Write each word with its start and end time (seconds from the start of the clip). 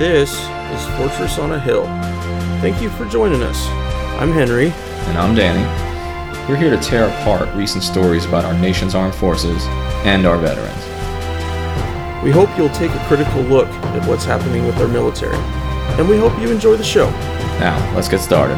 This 0.00 0.32
is 0.32 0.96
Fortress 0.96 1.38
on 1.38 1.52
a 1.52 1.60
Hill. 1.60 1.84
Thank 2.62 2.80
you 2.80 2.88
for 2.88 3.04
joining 3.04 3.42
us. 3.42 3.66
I'm 4.18 4.32
Henry. 4.32 4.70
And 4.70 5.18
I'm 5.18 5.34
Danny. 5.34 5.60
We're 6.48 6.56
here 6.56 6.70
to 6.70 6.78
tear 6.78 7.08
apart 7.08 7.54
recent 7.54 7.84
stories 7.84 8.24
about 8.24 8.46
our 8.46 8.54
nation's 8.58 8.94
armed 8.94 9.14
forces 9.14 9.62
and 10.06 10.26
our 10.26 10.38
veterans. 10.38 12.24
We 12.24 12.30
hope 12.30 12.48
you'll 12.56 12.70
take 12.70 12.92
a 12.92 13.04
critical 13.08 13.42
look 13.42 13.68
at 13.68 14.08
what's 14.08 14.24
happening 14.24 14.64
with 14.64 14.78
our 14.78 14.88
military, 14.88 15.36
and 15.36 16.08
we 16.08 16.16
hope 16.16 16.32
you 16.40 16.50
enjoy 16.50 16.76
the 16.76 16.82
show. 16.82 17.10
Now, 17.60 17.76
let's 17.94 18.08
get 18.08 18.20
started. 18.20 18.56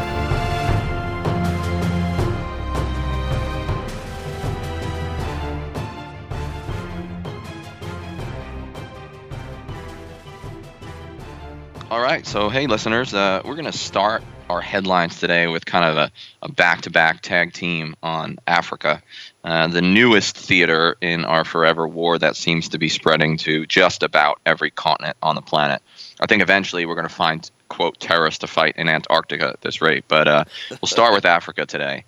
Right, 12.23 12.27
so 12.29 12.49
hey, 12.49 12.67
listeners, 12.69 13.13
uh, 13.15 13.43
we're 13.45 13.57
going 13.57 13.71
to 13.71 13.77
start 13.77 14.23
our 14.49 14.61
headlines 14.61 15.19
today 15.19 15.49
with 15.49 15.65
kind 15.65 15.85
of 15.85 15.97
a, 15.97 16.13
a 16.43 16.53
back-to-back 16.53 17.21
tag 17.21 17.53
team 17.53 17.97
on 18.03 18.39
Africa, 18.47 19.03
uh, 19.43 19.67
the 19.67 19.83
newest 19.83 20.37
theater 20.37 20.97
in 21.01 21.25
our 21.25 21.45
forever 21.45 21.89
war 21.89 22.19
that 22.19 22.37
seems 22.37 22.69
to 22.69 22.79
be 22.79 22.89
spreading 22.89 23.39
to 23.39 23.67
just 23.67 24.03
about 24.05 24.39
every 24.47 24.71
continent 24.71 25.17
on 25.21 25.35
the 25.35 25.43
planet. 25.43 25.83
I 26.21 26.27
think 26.27 26.43
eventually 26.43 26.87
we're 26.87 26.95
going 26.95 27.09
to 27.09 27.15
find 27.15 27.51
quote 27.69 27.99
terrorists 27.99 28.41
to 28.41 28.47
fight 28.47 28.77
in 28.77 28.89
Antarctica 28.89 29.49
at 29.49 29.61
this 29.61 29.81
rate, 29.81 30.05
but 30.07 30.29
uh, 30.29 30.45
we'll 30.71 30.87
start 30.87 31.15
with 31.15 31.25
Africa 31.25 31.67
today. 31.67 32.05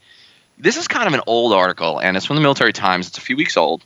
This 0.59 0.77
is 0.77 0.87
kind 0.87 1.09
of 1.09 1.15
an 1.15 1.23
old 1.27 1.53
article, 1.53 1.99
and 1.99 2.17
it's 2.17 2.27
from 2.27 2.37
the 2.37 2.43
Military 2.43 2.73
Times. 2.73 3.09
It's 3.09 3.19
a 3.19 3.23
few 3.23 3.37
weeks 3.37 3.57
old, 3.57 3.83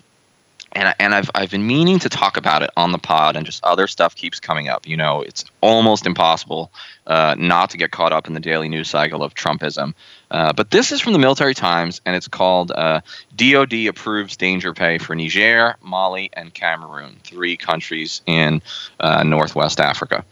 and 0.73 0.95
and 0.99 1.15
I've 1.15 1.31
I've 1.35 1.51
been 1.51 1.67
meaning 1.67 1.99
to 2.01 2.09
talk 2.09 2.37
about 2.37 2.63
it 2.63 2.71
on 2.77 2.93
the 2.93 2.99
pod, 2.99 3.37
and 3.37 3.47
just 3.47 3.65
other 3.65 3.87
stuff 3.87 4.15
keeps 4.15 4.41
coming 4.41 4.69
up. 4.69 4.87
You 4.87 4.97
know, 4.97 5.23
it's 5.23 5.45
almost 5.61 6.07
impossible 6.07 6.71
uh, 7.07 7.35
not 7.39 7.71
to 7.71 7.77
get 7.77 7.91
caught 7.91 8.13
up 8.13 8.27
in 8.27 8.35
the 8.35 8.41
daily 8.41 8.69
news 8.69 8.89
cycle 8.89 9.23
of 9.23 9.35
Trumpism. 9.35 9.95
Uh, 10.31 10.53
but 10.53 10.71
this 10.71 10.93
is 10.93 11.01
from 11.01 11.15
the 11.15 11.19
Military 11.19 11.55
Times, 11.55 12.01
and 12.05 12.15
it's 12.15 12.29
called 12.29 12.71
uh, 12.71 13.01
"DoD 13.35 13.87
approves 13.89 14.37
danger 14.37 14.75
pay 14.75 14.99
for 14.99 15.15
Niger, 15.15 15.77
Mali, 15.83 16.31
and 16.33 16.53
Cameroon, 16.53 17.17
three 17.25 17.57
countries 17.57 18.21
in 18.27 18.63
uh, 19.01 19.23
Northwest 19.23 19.81
Africa." 19.81 20.25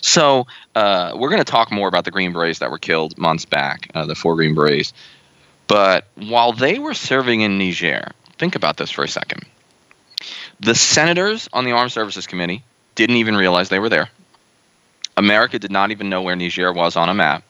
So 0.00 0.46
uh, 0.76 1.12
we're 1.16 1.30
going 1.30 1.44
to 1.44 1.50
talk 1.50 1.72
more 1.72 1.88
about 1.88 2.04
the 2.04 2.12
Green 2.12 2.32
Berets 2.32 2.60
that 2.60 2.70
were 2.70 2.78
killed 2.78 3.18
months 3.18 3.44
back, 3.44 3.90
uh, 3.94 4.06
the 4.06 4.14
four 4.14 4.36
Green 4.36 4.54
Berets. 4.54 4.92
But 5.66 6.06
while 6.16 6.52
they 6.52 6.78
were 6.78 6.94
serving 6.94 7.40
in 7.40 7.58
Niger, 7.58 8.12
think 8.38 8.54
about 8.54 8.76
this 8.76 8.90
for 8.90 9.02
a 9.02 9.08
second 9.08 9.44
the 10.62 10.74
senators 10.76 11.48
on 11.52 11.64
the 11.64 11.72
Armed 11.72 11.90
Services 11.90 12.26
Committee 12.26 12.62
didn't 12.94 13.16
even 13.16 13.36
realize 13.36 13.68
they 13.68 13.80
were 13.80 13.88
there. 13.88 14.08
America 15.16 15.58
did 15.58 15.72
not 15.72 15.90
even 15.90 16.08
know 16.08 16.22
where 16.22 16.36
Niger 16.36 16.72
was 16.72 16.96
on 16.96 17.08
a 17.08 17.14
map. 17.14 17.42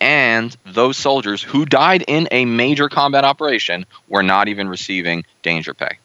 And 0.00 0.56
those 0.64 0.96
soldiers 0.96 1.42
who 1.42 1.66
died 1.66 2.04
in 2.06 2.28
a 2.30 2.44
major 2.44 2.88
combat 2.88 3.24
operation 3.24 3.84
were 4.08 4.22
not 4.22 4.46
even 4.46 4.68
receiving 4.68 5.24
danger 5.42 5.74
pay. 5.74 5.98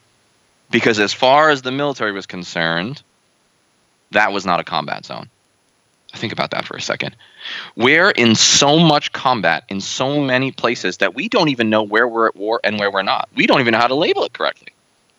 Because 0.72 1.00
as 1.00 1.14
far 1.14 1.52
as 1.52 1.62
the 1.62 1.72
military 1.72 2.12
was 2.12 2.26
concerned, 2.26 3.04
that 4.10 4.34
was 4.34 4.44
not 4.44 4.60
a 4.60 4.64
combat 4.64 5.06
zone. 5.06 5.30
Think 6.14 6.34
about 6.34 6.50
that 6.52 6.66
for 6.66 6.76
a 6.76 6.82
second. 6.82 7.16
We're 7.76 8.10
in 8.10 8.34
so 8.34 8.80
much 8.80 9.12
combat 9.14 9.66
in 9.70 9.82
so 9.82 10.20
many 10.20 10.52
places 10.52 10.98
that 10.98 11.14
we 11.14 11.30
don't 11.30 11.50
even 11.50 11.70
know 11.70 11.84
where 11.84 12.08
we're 12.08 12.28
at 12.28 12.36
war 12.36 12.60
and 12.64 12.80
where 12.80 12.90
we're 12.90 13.04
not. 13.04 13.30
We 13.36 13.46
don't 13.46 13.60
even 13.60 13.74
know 13.74 13.80
how 13.80 13.88
to 13.88 13.96
label 13.96 14.24
it 14.24 14.34
correctly. 14.34 14.73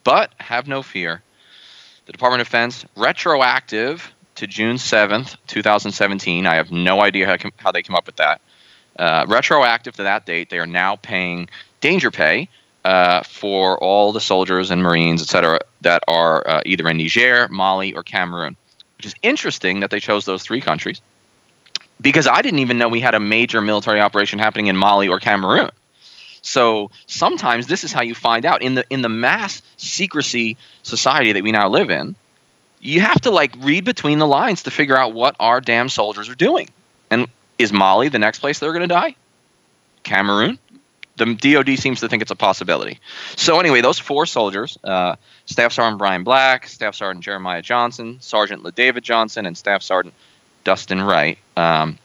But 0.04 0.32
have 0.38 0.68
no 0.68 0.82
fear. 0.82 1.22
The 2.06 2.12
Department 2.12 2.42
of 2.42 2.46
Defense, 2.46 2.84
retroactive 2.96 4.12
to 4.36 4.46
June 4.46 4.76
7th, 4.76 5.36
2017. 5.46 6.46
I 6.46 6.56
have 6.56 6.70
no 6.70 7.00
idea 7.00 7.26
how, 7.26 7.50
how 7.56 7.72
they 7.72 7.82
came 7.82 7.96
up 7.96 8.06
with 8.06 8.16
that. 8.16 8.40
Uh, 8.98 9.24
retroactive 9.26 9.96
to 9.96 10.04
that 10.04 10.26
date, 10.26 10.50
they 10.50 10.58
are 10.58 10.66
now 10.66 10.96
paying 10.96 11.48
danger 11.80 12.10
pay 12.10 12.48
uh, 12.84 13.22
for 13.22 13.78
all 13.78 14.12
the 14.12 14.20
soldiers 14.20 14.70
and 14.70 14.82
Marines, 14.82 15.22
et 15.22 15.28
cetera, 15.28 15.60
that 15.80 16.02
are 16.06 16.46
uh, 16.46 16.62
either 16.66 16.88
in 16.88 16.98
Niger, 16.98 17.48
Mali, 17.48 17.94
or 17.94 18.02
Cameroon. 18.02 18.56
Which 18.98 19.06
is 19.06 19.14
interesting 19.22 19.80
that 19.80 19.90
they 19.90 20.00
chose 20.00 20.24
those 20.24 20.42
three 20.42 20.60
countries 20.60 21.00
because 22.00 22.26
I 22.26 22.42
didn't 22.42 22.60
even 22.60 22.78
know 22.78 22.88
we 22.88 23.00
had 23.00 23.14
a 23.14 23.20
major 23.20 23.60
military 23.60 24.00
operation 24.00 24.38
happening 24.38 24.66
in 24.66 24.76
Mali 24.76 25.08
or 25.08 25.20
Cameroon. 25.20 25.70
So 26.44 26.90
sometimes 27.06 27.66
this 27.66 27.84
is 27.84 27.92
how 27.92 28.02
you 28.02 28.14
find 28.14 28.44
out 28.44 28.60
in 28.60 28.74
the 28.74 28.84
in 28.90 29.00
the 29.00 29.08
mass 29.08 29.62
secrecy 29.78 30.58
society 30.82 31.32
that 31.32 31.42
we 31.42 31.52
now 31.52 31.70
live 31.70 31.90
in. 31.90 32.14
You 32.80 33.00
have 33.00 33.22
to 33.22 33.30
like 33.30 33.54
read 33.60 33.86
between 33.86 34.18
the 34.18 34.26
lines 34.26 34.64
to 34.64 34.70
figure 34.70 34.96
out 34.96 35.14
what 35.14 35.36
our 35.40 35.62
damn 35.62 35.88
soldiers 35.88 36.28
are 36.28 36.34
doing. 36.34 36.68
And 37.10 37.28
is 37.58 37.72
Mali 37.72 38.10
the 38.10 38.18
next 38.18 38.40
place 38.40 38.58
they're 38.58 38.72
going 38.72 38.82
to 38.82 38.94
die? 38.94 39.16
Cameroon? 40.02 40.58
The 41.16 41.34
DoD 41.34 41.78
seems 41.78 42.00
to 42.00 42.10
think 42.10 42.20
it's 42.20 42.30
a 42.30 42.36
possibility. 42.36 42.98
So 43.36 43.58
anyway, 43.58 43.80
those 43.80 43.98
four 43.98 44.26
soldiers, 44.26 44.76
uh, 44.84 45.16
Staff 45.46 45.72
Sergeant 45.72 45.98
Brian 45.98 46.24
Black, 46.24 46.66
Staff 46.66 46.94
Sergeant 46.94 47.24
Jeremiah 47.24 47.62
Johnson, 47.62 48.18
Sergeant 48.20 48.62
LaDavid 48.64 49.02
Johnson, 49.02 49.46
and 49.46 49.56
Staff 49.56 49.82
Sergeant 49.82 50.14
Dustin 50.64 51.00
Wright. 51.00 51.38
Um, 51.56 51.98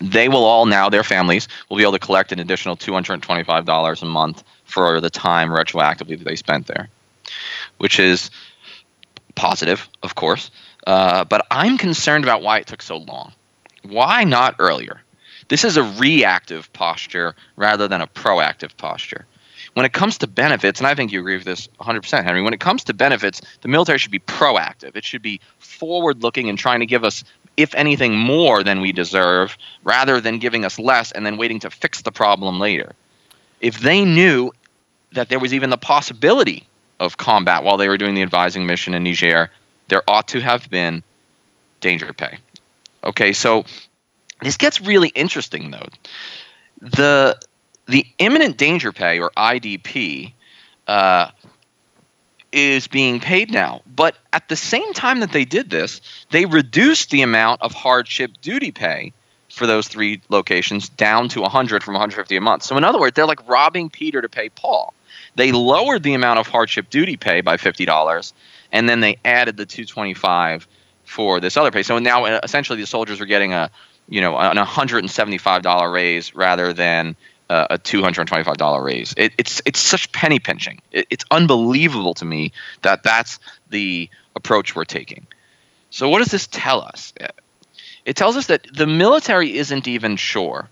they 0.00 0.28
will 0.28 0.44
all 0.44 0.66
now 0.66 0.88
their 0.88 1.04
families 1.04 1.48
will 1.68 1.76
be 1.76 1.82
able 1.82 1.92
to 1.92 1.98
collect 1.98 2.32
an 2.32 2.38
additional 2.38 2.76
$225 2.76 4.02
a 4.02 4.06
month 4.06 4.44
for 4.64 5.00
the 5.00 5.10
time 5.10 5.48
retroactively 5.48 6.18
that 6.18 6.24
they 6.24 6.36
spent 6.36 6.66
there 6.66 6.88
which 7.78 7.98
is 7.98 8.30
positive 9.34 9.88
of 10.02 10.14
course. 10.14 10.50
Uh, 10.86 11.24
but 11.24 11.46
i'm 11.50 11.78
concerned 11.78 12.24
about 12.24 12.42
why 12.42 12.58
it 12.58 12.66
took 12.66 12.82
so 12.82 12.96
long. 12.96 13.32
Why 13.82 14.24
not 14.24 14.56
earlier? 14.58 15.02
This 15.48 15.64
is 15.64 15.76
a 15.76 15.82
reactive 15.82 16.72
posture 16.72 17.34
rather 17.56 17.86
than 17.88 18.00
a 18.00 18.06
proactive 18.06 18.76
posture. 18.76 19.26
When 19.74 19.84
it 19.84 19.92
comes 19.92 20.18
to 20.18 20.26
benefits, 20.26 20.80
and 20.80 20.86
I 20.86 20.94
think 20.94 21.12
you 21.12 21.20
agree 21.20 21.36
with 21.36 21.44
this 21.44 21.68
100%, 21.80 22.24
Henry, 22.24 22.42
when 22.42 22.54
it 22.54 22.60
comes 22.60 22.84
to 22.84 22.94
benefits, 22.94 23.42
the 23.60 23.68
military 23.68 23.98
should 23.98 24.10
be 24.10 24.18
proactive. 24.18 24.96
It 24.96 25.04
should 25.04 25.22
be 25.22 25.40
forward 25.58 26.22
looking 26.22 26.48
and 26.48 26.58
trying 26.58 26.80
to 26.80 26.86
give 26.86 27.04
us 27.04 27.24
if 27.56 27.74
anything, 27.74 28.16
more 28.16 28.62
than 28.62 28.80
we 28.80 28.92
deserve, 28.92 29.56
rather 29.84 30.20
than 30.20 30.38
giving 30.38 30.64
us 30.64 30.78
less 30.78 31.12
and 31.12 31.24
then 31.24 31.36
waiting 31.36 31.60
to 31.60 31.70
fix 31.70 32.02
the 32.02 32.12
problem 32.12 32.58
later. 32.60 32.92
If 33.60 33.80
they 33.80 34.04
knew 34.04 34.52
that 35.12 35.28
there 35.28 35.38
was 35.38 35.54
even 35.54 35.70
the 35.70 35.78
possibility 35.78 36.66
of 37.00 37.16
combat 37.16 37.64
while 37.64 37.76
they 37.76 37.88
were 37.88 37.98
doing 37.98 38.14
the 38.14 38.22
advising 38.22 38.66
mission 38.66 38.94
in 38.94 39.04
Niger, 39.04 39.50
there 39.88 40.02
ought 40.08 40.28
to 40.28 40.40
have 40.40 40.68
been 40.70 41.02
danger 41.80 42.12
pay. 42.12 42.38
Okay, 43.04 43.32
so 43.32 43.64
this 44.42 44.56
gets 44.56 44.80
really 44.80 45.08
interesting 45.08 45.70
though. 45.70 45.86
The 46.80 47.38
the 47.86 48.04
imminent 48.18 48.56
danger 48.56 48.92
pay 48.92 49.20
or 49.20 49.30
IDP 49.36 50.32
uh, 50.86 51.30
is 52.56 52.88
being 52.88 53.20
paid 53.20 53.52
now. 53.52 53.82
But 53.86 54.16
at 54.32 54.48
the 54.48 54.56
same 54.56 54.94
time 54.94 55.20
that 55.20 55.30
they 55.30 55.44
did 55.44 55.68
this, 55.68 56.00
they 56.30 56.46
reduced 56.46 57.10
the 57.10 57.20
amount 57.20 57.60
of 57.60 57.72
hardship 57.74 58.32
duty 58.40 58.72
pay 58.72 59.12
for 59.50 59.66
those 59.66 59.86
three 59.88 60.22
locations 60.30 60.88
down 60.88 61.28
to 61.28 61.42
100 61.42 61.84
from 61.84 61.94
150 61.94 62.34
a 62.34 62.40
month. 62.40 62.62
So 62.62 62.78
in 62.78 62.82
other 62.82 62.98
words, 62.98 63.14
they're 63.14 63.26
like 63.26 63.46
robbing 63.46 63.90
Peter 63.90 64.22
to 64.22 64.28
pay 64.30 64.48
Paul. 64.48 64.94
They 65.34 65.52
lowered 65.52 66.02
the 66.02 66.14
amount 66.14 66.38
of 66.38 66.46
hardship 66.46 66.88
duty 66.88 67.18
pay 67.18 67.42
by 67.42 67.58
$50 67.58 68.32
and 68.72 68.88
then 68.88 69.00
they 69.00 69.18
added 69.22 69.58
the 69.58 69.66
225 69.66 70.66
for 71.04 71.40
this 71.40 71.58
other 71.58 71.70
pay. 71.70 71.82
So 71.82 71.98
now 71.98 72.24
uh, 72.24 72.40
essentially 72.42 72.80
the 72.80 72.86
soldiers 72.86 73.20
are 73.20 73.26
getting 73.26 73.52
a, 73.52 73.70
you 74.08 74.22
know, 74.22 74.36
an 74.38 74.56
$175 74.56 75.92
raise 75.92 76.34
rather 76.34 76.72
than 76.72 77.16
uh, 77.48 77.66
a 77.70 77.78
two 77.78 78.02
hundred 78.02 78.26
twenty 78.26 78.44
five 78.44 78.56
dollar 78.56 78.82
raise. 78.82 79.14
It, 79.16 79.32
it's 79.38 79.62
it's 79.64 79.80
such 79.80 80.10
penny 80.12 80.38
pinching. 80.38 80.80
It, 80.92 81.06
it's 81.10 81.24
unbelievable 81.30 82.14
to 82.14 82.24
me 82.24 82.52
that 82.82 83.02
that's 83.02 83.38
the 83.70 84.08
approach 84.34 84.74
we're 84.74 84.84
taking. 84.84 85.26
So 85.90 86.08
what 86.08 86.18
does 86.18 86.30
this 86.30 86.46
tell 86.46 86.80
us? 86.82 87.12
It 88.04 88.16
tells 88.16 88.36
us 88.36 88.46
that 88.46 88.66
the 88.72 88.86
military 88.86 89.56
isn't 89.56 89.88
even 89.88 90.16
sure. 90.16 90.68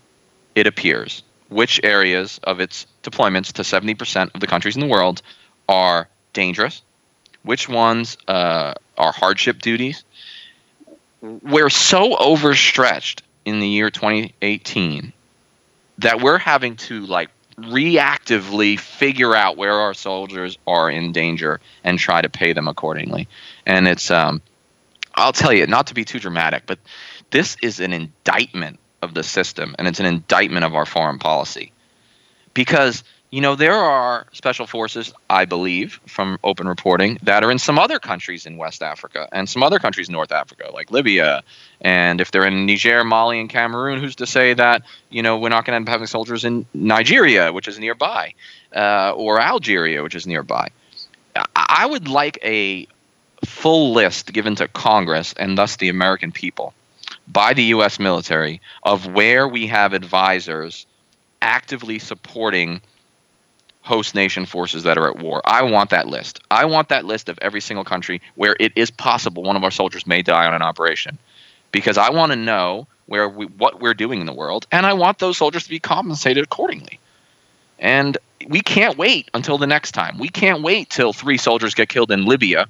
It 0.53 0.67
appears 0.67 1.23
which 1.49 1.79
areas 1.83 2.39
of 2.43 2.59
its 2.59 2.87
deployments 3.03 3.53
to 3.53 3.63
seventy 3.63 3.95
percent 3.95 4.31
of 4.33 4.41
the 4.41 4.47
countries 4.47 4.75
in 4.75 4.81
the 4.81 4.87
world 4.87 5.21
are 5.67 6.07
dangerous, 6.33 6.81
which 7.43 7.69
ones 7.69 8.17
uh, 8.27 8.73
are 8.97 9.11
hardship 9.11 9.61
duties. 9.61 10.03
We're 11.21 11.69
so 11.69 12.15
overstretched 12.17 13.23
in 13.45 13.59
the 13.59 13.67
year 13.67 13.89
2018 13.89 15.13
that 15.99 16.21
we're 16.21 16.37
having 16.37 16.75
to 16.75 17.05
like 17.05 17.29
reactively 17.57 18.77
figure 18.77 19.33
out 19.35 19.55
where 19.55 19.73
our 19.73 19.93
soldiers 19.93 20.57
are 20.67 20.89
in 20.89 21.13
danger 21.13 21.61
and 21.83 21.97
try 21.97 22.21
to 22.21 22.29
pay 22.29 22.53
them 22.53 22.67
accordingly. 22.67 23.27
And 23.65 23.87
it's 23.87 24.11
um 24.11 24.41
I'll 25.13 25.33
tell 25.33 25.53
you, 25.53 25.65
not 25.65 25.87
to 25.87 25.93
be 25.93 26.03
too 26.03 26.19
dramatic, 26.19 26.63
but 26.65 26.79
this 27.31 27.55
is 27.61 27.79
an 27.79 27.93
indictment 27.93 28.79
of 29.01 29.13
the 29.13 29.23
system 29.23 29.75
and 29.79 29.87
it's 29.87 29.99
an 29.99 30.05
indictment 30.05 30.65
of 30.65 30.75
our 30.75 30.85
foreign 30.85 31.19
policy. 31.19 31.71
Because 32.53 33.03
you 33.31 33.41
know, 33.41 33.55
there 33.55 33.73
are 33.73 34.27
special 34.31 34.67
forces, 34.67 35.13
I 35.29 35.45
believe, 35.45 35.99
from 36.05 36.37
open 36.43 36.67
reporting, 36.67 37.17
that 37.23 37.43
are 37.43 37.51
in 37.51 37.59
some 37.59 37.77
other 37.77 37.99
countries 37.99 38.45
in 38.45 38.57
West 38.57 38.81
Africa 38.81 39.27
and 39.31 39.49
some 39.49 39.63
other 39.63 39.79
countries 39.79 40.07
in 40.07 40.13
North 40.13 40.31
Africa, 40.31 40.69
like 40.73 40.91
Libya. 40.91 41.43
And 41.81 42.21
if 42.21 42.31
they're 42.31 42.45
in 42.45 42.65
Niger, 42.65 43.03
Mali, 43.03 43.39
and 43.39 43.49
Cameroon, 43.49 43.99
who's 43.99 44.15
to 44.17 44.27
say 44.27 44.53
that, 44.53 44.83
you 45.09 45.21
know, 45.21 45.37
we're 45.37 45.49
not 45.49 45.65
going 45.65 45.73
to 45.73 45.77
end 45.77 45.87
up 45.87 45.91
having 45.91 46.07
soldiers 46.07 46.45
in 46.45 46.65
Nigeria, 46.73 47.51
which 47.51 47.67
is 47.67 47.79
nearby, 47.79 48.33
uh, 48.75 49.11
or 49.15 49.41
Algeria, 49.41 50.03
which 50.03 50.15
is 50.15 50.25
nearby? 50.25 50.69
I 51.55 51.85
would 51.85 52.07
like 52.07 52.39
a 52.43 52.87
full 53.43 53.93
list 53.93 54.31
given 54.31 54.55
to 54.55 54.67
Congress 54.69 55.33
and 55.37 55.57
thus 55.57 55.75
the 55.75 55.89
American 55.89 56.31
people 56.31 56.73
by 57.27 57.53
the 57.53 57.63
U.S. 57.63 57.99
military 57.99 58.61
of 58.83 59.07
where 59.07 59.47
we 59.47 59.67
have 59.67 59.93
advisors 59.93 60.85
actively 61.41 61.99
supporting 61.99 62.81
host 63.85 64.15
nation 64.15 64.45
forces 64.45 64.83
that 64.83 64.97
are 64.97 65.07
at 65.07 65.19
war. 65.19 65.41
I 65.45 65.61
want 65.63 65.91
that 65.91 66.07
list. 66.07 66.41
I 66.49 66.65
want 66.65 66.89
that 66.89 67.05
list 67.05 67.29
of 67.29 67.37
every 67.41 67.61
single 67.61 67.85
country 67.85 68.21
where 68.33 68.55
it 68.59 68.73
is 68.75 68.89
possible 68.89 69.43
one 69.43 69.55
of 69.55 69.63
our 69.63 69.71
soldiers 69.71 70.07
may 70.07 70.23
die 70.23 70.47
on 70.47 70.55
an 70.55 70.63
operation, 70.63 71.17
because 71.71 71.97
I 71.97 72.09
want 72.09 72.31
to 72.31 72.35
know 72.35 72.87
where 73.05 73.29
we, 73.29 73.45
what 73.45 73.79
we're 73.79 73.93
doing 73.93 74.19
in 74.19 74.25
the 74.25 74.33
world, 74.33 74.65
and 74.71 74.85
I 74.85 74.93
want 74.93 75.19
those 75.19 75.37
soldiers 75.37 75.63
to 75.65 75.69
be 75.69 75.79
compensated 75.79 76.43
accordingly. 76.43 76.99
And 77.77 78.17
we 78.47 78.61
can't 78.61 78.97
wait 78.97 79.29
until 79.33 79.59
the 79.59 79.67
next 79.67 79.91
time. 79.91 80.17
We 80.17 80.29
can't 80.29 80.63
wait 80.63 80.89
till 80.89 81.13
three 81.13 81.37
soldiers 81.37 81.75
get 81.75 81.87
killed 81.87 82.11
in 82.11 82.25
Libya 82.25 82.67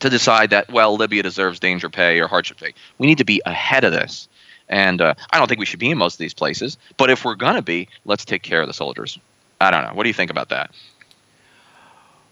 to 0.00 0.08
decide 0.08 0.50
that 0.50 0.70
well 0.70 0.96
Libya 0.96 1.24
deserves 1.24 1.58
danger 1.58 1.90
pay 1.90 2.20
or 2.20 2.28
hardship 2.28 2.60
pay. 2.60 2.74
We 2.98 3.08
need 3.08 3.18
to 3.18 3.24
be 3.24 3.42
ahead 3.44 3.82
of 3.82 3.92
this. 3.92 4.28
And 4.68 5.00
uh, 5.00 5.14
I 5.32 5.38
don't 5.38 5.48
think 5.48 5.58
we 5.58 5.66
should 5.66 5.80
be 5.80 5.90
in 5.90 5.98
most 5.98 6.14
of 6.14 6.18
these 6.18 6.34
places, 6.34 6.78
but 6.96 7.10
if 7.10 7.24
we're 7.24 7.34
gonna 7.34 7.62
be, 7.62 7.88
let's 8.04 8.24
take 8.24 8.42
care 8.42 8.60
of 8.60 8.68
the 8.68 8.74
soldiers. 8.74 9.18
I 9.60 9.70
don't 9.70 9.84
know. 9.84 9.94
What 9.94 10.04
do 10.04 10.08
you 10.08 10.14
think 10.14 10.30
about 10.30 10.48
that? 10.50 10.70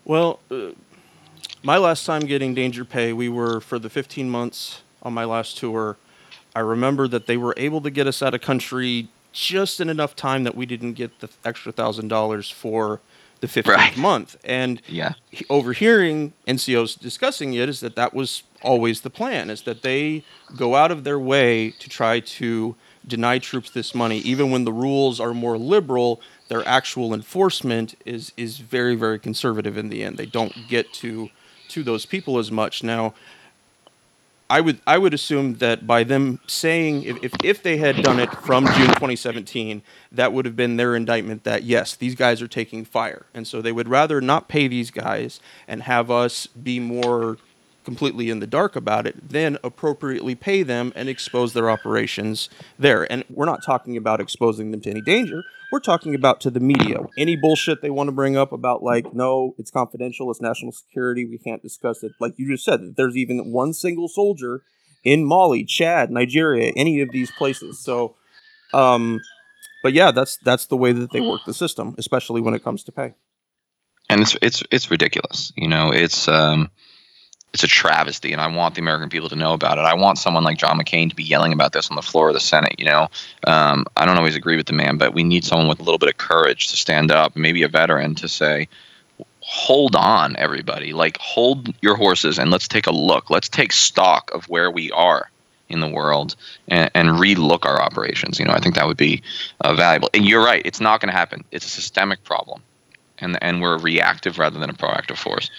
Well, 0.04 0.38
uh, 0.50 0.68
my 1.62 1.78
last 1.78 2.06
time 2.06 2.20
getting 2.22 2.54
danger 2.54 2.84
pay, 2.84 3.12
we 3.12 3.28
were 3.28 3.60
for 3.60 3.78
the 3.78 3.90
15 3.90 4.30
months 4.30 4.82
on 5.02 5.12
my 5.12 5.24
last 5.24 5.58
tour. 5.58 5.96
I 6.54 6.60
remember 6.60 7.08
that 7.08 7.26
they 7.26 7.36
were 7.36 7.54
able 7.56 7.80
to 7.80 7.90
get 7.90 8.06
us 8.06 8.22
out 8.22 8.34
of 8.34 8.40
country 8.40 9.08
just 9.32 9.80
in 9.80 9.88
enough 9.88 10.16
time 10.16 10.44
that 10.44 10.54
we 10.54 10.64
didn't 10.64 10.94
get 10.94 11.18
the 11.20 11.28
extra 11.44 11.72
thousand 11.72 12.08
dollars 12.08 12.48
for 12.50 13.00
the 13.40 13.46
15th 13.46 13.66
right. 13.66 13.96
month. 13.96 14.36
And 14.44 14.80
yeah. 14.88 15.12
overhearing 15.50 16.32
NCOs 16.46 16.98
discussing 16.98 17.54
it 17.54 17.68
is 17.68 17.80
that 17.80 17.96
that 17.96 18.14
was 18.14 18.44
always 18.62 19.02
the 19.02 19.10
plan, 19.10 19.50
is 19.50 19.62
that 19.62 19.82
they 19.82 20.24
go 20.56 20.74
out 20.74 20.90
of 20.90 21.04
their 21.04 21.18
way 21.18 21.70
to 21.70 21.88
try 21.88 22.20
to 22.20 22.74
deny 23.06 23.38
troops 23.38 23.70
this 23.70 23.94
money, 23.94 24.18
even 24.18 24.50
when 24.50 24.64
the 24.64 24.72
rules 24.72 25.20
are 25.20 25.34
more 25.34 25.58
liberal 25.58 26.20
their 26.48 26.66
actual 26.66 27.12
enforcement 27.14 27.94
is 28.04 28.32
is 28.36 28.58
very 28.58 28.94
very 28.94 29.18
conservative 29.18 29.76
in 29.76 29.88
the 29.88 30.02
end. 30.02 30.16
They 30.16 30.26
don't 30.26 30.54
get 30.68 30.92
to 30.94 31.30
to 31.68 31.82
those 31.82 32.06
people 32.06 32.38
as 32.38 32.50
much 32.50 32.82
now. 32.82 33.14
I 34.48 34.60
would 34.60 34.80
I 34.86 34.98
would 34.98 35.12
assume 35.12 35.54
that 35.56 35.86
by 35.88 36.04
them 36.04 36.38
saying 36.46 37.02
if, 37.02 37.24
if, 37.24 37.32
if 37.42 37.62
they 37.62 37.78
had 37.78 38.02
done 38.02 38.20
it 38.20 38.32
from 38.32 38.64
June 38.66 38.86
2017, 38.86 39.82
that 40.12 40.32
would 40.32 40.44
have 40.44 40.54
been 40.54 40.76
their 40.76 40.94
indictment 40.94 41.42
that 41.44 41.64
yes, 41.64 41.96
these 41.96 42.14
guys 42.14 42.40
are 42.40 42.48
taking 42.48 42.84
fire. 42.84 43.26
And 43.34 43.46
so 43.46 43.60
they 43.60 43.72
would 43.72 43.88
rather 43.88 44.20
not 44.20 44.46
pay 44.46 44.68
these 44.68 44.92
guys 44.92 45.40
and 45.66 45.82
have 45.82 46.12
us 46.12 46.46
be 46.46 46.78
more 46.78 47.38
completely 47.84 48.30
in 48.30 48.40
the 48.40 48.46
dark 48.46 48.76
about 48.76 49.06
it, 49.06 49.28
then 49.28 49.58
appropriately 49.64 50.34
pay 50.34 50.62
them 50.62 50.92
and 50.94 51.08
expose 51.08 51.52
their 51.52 51.70
operations 51.70 52.48
there. 52.78 53.10
And 53.10 53.24
we're 53.30 53.46
not 53.46 53.64
talking 53.64 53.96
about 53.96 54.20
exposing 54.20 54.72
them 54.72 54.80
to 54.82 54.90
any 54.90 55.00
danger. 55.00 55.44
We're 55.76 55.80
talking 55.80 56.14
about 56.14 56.40
to 56.40 56.50
the 56.50 56.58
media. 56.58 57.00
Any 57.18 57.36
bullshit 57.36 57.82
they 57.82 57.90
want 57.90 58.08
to 58.08 58.12
bring 58.12 58.34
up 58.34 58.50
about, 58.50 58.82
like, 58.82 59.12
no, 59.12 59.54
it's 59.58 59.70
confidential, 59.70 60.30
it's 60.30 60.40
national 60.40 60.72
security, 60.72 61.26
we 61.26 61.36
can't 61.36 61.60
discuss 61.60 62.02
it. 62.02 62.12
Like 62.18 62.32
you 62.38 62.50
just 62.50 62.64
said, 62.64 62.94
there's 62.96 63.14
even 63.14 63.52
one 63.52 63.74
single 63.74 64.08
soldier 64.08 64.62
in 65.04 65.26
Mali, 65.26 65.64
Chad, 65.64 66.10
Nigeria, 66.10 66.72
any 66.76 67.02
of 67.02 67.10
these 67.10 67.30
places. 67.30 67.78
So, 67.78 68.16
um, 68.72 69.20
but 69.82 69.92
yeah, 69.92 70.12
that's 70.12 70.38
that's 70.38 70.64
the 70.64 70.78
way 70.78 70.92
that 70.92 71.12
they 71.12 71.20
work 71.20 71.42
the 71.44 71.52
system, 71.52 71.94
especially 71.98 72.40
when 72.40 72.54
it 72.54 72.64
comes 72.64 72.82
to 72.84 72.92
pay. 72.92 73.12
And 74.08 74.22
it's 74.22 74.34
it's 74.40 74.62
it's 74.70 74.90
ridiculous. 74.90 75.52
You 75.58 75.68
know, 75.68 75.90
it's 75.92 76.26
um, 76.26 76.70
it's 77.52 77.64
a 77.64 77.68
travesty, 77.68 78.32
and 78.32 78.42
I 78.42 78.48
want 78.48 78.74
the 78.74 78.82
American 78.82 79.08
people 79.08 79.30
to 79.30 79.36
know 79.36 79.54
about 79.54 79.78
it. 79.78 79.82
I 79.82 79.94
want 79.94 80.18
someone 80.18 80.44
like 80.44 80.58
John 80.58 80.78
McCain 80.78 81.08
to 81.08 81.16
be 81.16 81.24
yelling 81.24 81.54
about 81.54 81.72
this 81.72 81.88
on 81.88 81.96
the 81.96 82.02
floor 82.02 82.28
of 82.28 82.34
the 82.34 82.40
Senate. 82.40 82.74
You 82.78 82.84
know, 82.84 83.08
um, 83.46 83.86
I 83.96 84.04
don't 84.04 84.18
always 84.18 84.36
agree 84.36 84.56
with 84.56 84.66
the 84.66 84.74
man, 84.74 84.98
but 84.98 85.14
we 85.14 85.24
need 85.24 85.44
someone 85.44 85.66
with 85.68 85.80
a 85.80 85.82
little 85.82 85.98
bit 85.98 86.10
of 86.10 86.18
courage 86.18 86.68
to 86.68 86.76
stand 86.76 87.10
up, 87.10 87.34
maybe 87.34 87.62
a 87.62 87.68
veteran 87.68 88.14
to 88.16 88.28
say, 88.28 88.68
"Hold 89.40 89.96
on, 89.96 90.36
everybody! 90.36 90.92
Like, 90.92 91.16
hold 91.18 91.74
your 91.80 91.96
horses, 91.96 92.38
and 92.38 92.50
let's 92.50 92.68
take 92.68 92.86
a 92.86 92.92
look. 92.92 93.30
Let's 93.30 93.48
take 93.48 93.72
stock 93.72 94.30
of 94.34 94.48
where 94.48 94.70
we 94.70 94.90
are." 94.92 95.30
in 95.68 95.80
the 95.80 95.88
world 95.88 96.36
and, 96.68 96.88
and 96.94 97.08
relook 97.08 97.64
our 97.64 97.82
operations. 97.82 98.38
You 98.38 98.44
know, 98.44 98.52
I 98.52 98.60
think 98.60 98.76
that 98.76 98.86
would 98.86 98.96
be 98.96 99.20
uh, 99.62 99.74
valuable. 99.74 100.08
And 100.14 100.24
you're 100.24 100.44
right; 100.44 100.62
it's 100.64 100.80
not 100.80 101.00
going 101.00 101.10
to 101.10 101.18
happen. 101.18 101.42
It's 101.50 101.66
a 101.66 101.70
systemic 101.70 102.22
problem, 102.22 102.62
and 103.18 103.42
and 103.42 103.60
we're 103.60 103.74
a 103.74 103.80
reactive 103.80 104.38
rather 104.38 104.60
than 104.60 104.70
a 104.70 104.74
proactive 104.74 105.16
force. 105.16 105.50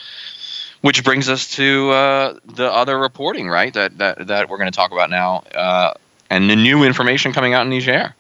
Which 0.81 1.03
brings 1.03 1.27
us 1.27 1.50
to 1.56 1.89
uh, 1.89 2.39
the 2.45 2.71
other 2.71 2.97
reporting, 3.00 3.50
right? 3.50 3.74
That 3.74 3.97
that 3.97 4.27
that 4.27 4.50
we're 4.50 4.57
going 4.57 4.71
to 4.71 4.75
talk 4.75 4.91
about 4.91 5.09
now, 5.09 5.38
uh, 5.56 5.94
and 6.29 6.50
the 6.50 6.56
new 6.56 6.83
information 6.83 7.33
coming 7.33 7.53
out 7.53 7.65
in 7.65 7.71
Niger. 7.71 8.13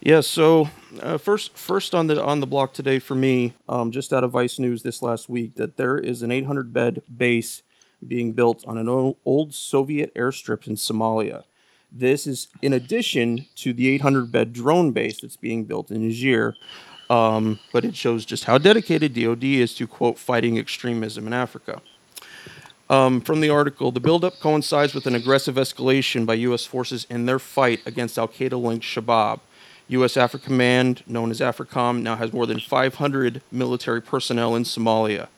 Yeah. 0.00 0.20
So 0.20 0.70
uh, 1.02 1.18
first, 1.18 1.56
first 1.56 1.94
on 1.94 2.06
the 2.06 2.22
on 2.22 2.40
the 2.40 2.46
block 2.46 2.72
today 2.72 2.98
for 2.98 3.14
me, 3.14 3.54
um, 3.68 3.90
just 3.90 4.12
out 4.12 4.24
of 4.24 4.30
Vice 4.30 4.58
News 4.58 4.82
this 4.82 5.02
last 5.02 5.28
week, 5.28 5.56
that 5.56 5.76
there 5.76 5.98
is 5.98 6.22
an 6.22 6.30
800 6.30 6.72
bed 6.72 7.02
base 7.14 7.62
being 8.06 8.32
built 8.32 8.64
on 8.66 8.78
an 8.78 9.14
old 9.24 9.54
Soviet 9.54 10.14
airstrip 10.14 10.66
in 10.66 10.76
Somalia. 10.76 11.44
This 11.90 12.26
is 12.26 12.48
in 12.62 12.72
addition 12.72 13.46
to 13.56 13.72
the 13.72 13.88
800 13.88 14.30
bed 14.30 14.52
drone 14.52 14.92
base 14.92 15.20
that's 15.20 15.36
being 15.36 15.64
built 15.64 15.90
in 15.90 16.06
Niger, 16.06 16.54
um, 17.10 17.58
but 17.72 17.84
it 17.84 17.96
shows 17.96 18.24
just 18.24 18.44
how 18.44 18.58
dedicated 18.58 19.14
DoD 19.14 19.44
is 19.44 19.74
to, 19.74 19.86
quote, 19.86 20.18
fighting 20.18 20.58
extremism 20.58 21.26
in 21.26 21.32
Africa. 21.32 21.80
Um, 22.90 23.20
from 23.20 23.40
the 23.40 23.50
article, 23.50 23.92
the 23.92 24.00
buildup 24.00 24.40
coincides 24.40 24.94
with 24.94 25.06
an 25.06 25.14
aggressive 25.14 25.56
escalation 25.56 26.24
by 26.24 26.34
U.S. 26.34 26.64
forces 26.64 27.06
in 27.10 27.26
their 27.26 27.38
fight 27.38 27.80
against 27.86 28.18
Al 28.18 28.28
Qaeda 28.28 28.60
linked 28.60 28.84
Shabab. 28.84 29.40
U.S. 29.88 30.16
Africa 30.16 30.46
Command, 30.46 31.02
known 31.06 31.30
as 31.30 31.40
AFRICOM, 31.40 32.02
now 32.02 32.16
has 32.16 32.32
more 32.32 32.46
than 32.46 32.60
500 32.60 33.42
military 33.50 34.02
personnel 34.02 34.54
in 34.54 34.64
Somalia. 34.64 35.28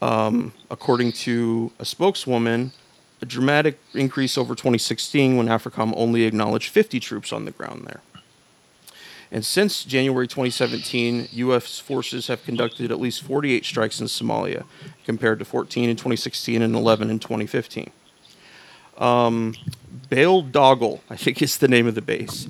Um, 0.00 0.52
according 0.70 1.12
to 1.12 1.72
a 1.78 1.84
spokeswoman, 1.84 2.72
a 3.20 3.26
dramatic 3.26 3.78
increase 3.94 4.38
over 4.38 4.54
2016 4.54 5.36
when 5.36 5.48
AFRICOM 5.48 5.92
only 5.96 6.24
acknowledged 6.24 6.70
50 6.70 7.00
troops 7.00 7.32
on 7.32 7.44
the 7.44 7.50
ground 7.50 7.84
there. 7.86 8.00
And 9.30 9.44
since 9.44 9.84
January 9.84 10.26
2017, 10.26 11.28
U.S. 11.32 11.78
forces 11.78 12.28
have 12.28 12.42
conducted 12.44 12.90
at 12.90 12.98
least 12.98 13.22
48 13.22 13.64
strikes 13.64 14.00
in 14.00 14.06
Somalia, 14.06 14.64
compared 15.04 15.38
to 15.38 15.44
14 15.44 15.90
in 15.90 15.96
2016 15.96 16.62
and 16.62 16.74
11 16.74 17.10
in 17.10 17.18
2015. 17.18 17.90
Um, 18.96 19.54
Baledogle, 20.10 21.00
I 21.10 21.16
think 21.16 21.42
is 21.42 21.58
the 21.58 21.68
name 21.68 21.86
of 21.86 21.94
the 21.94 22.02
base. 22.02 22.48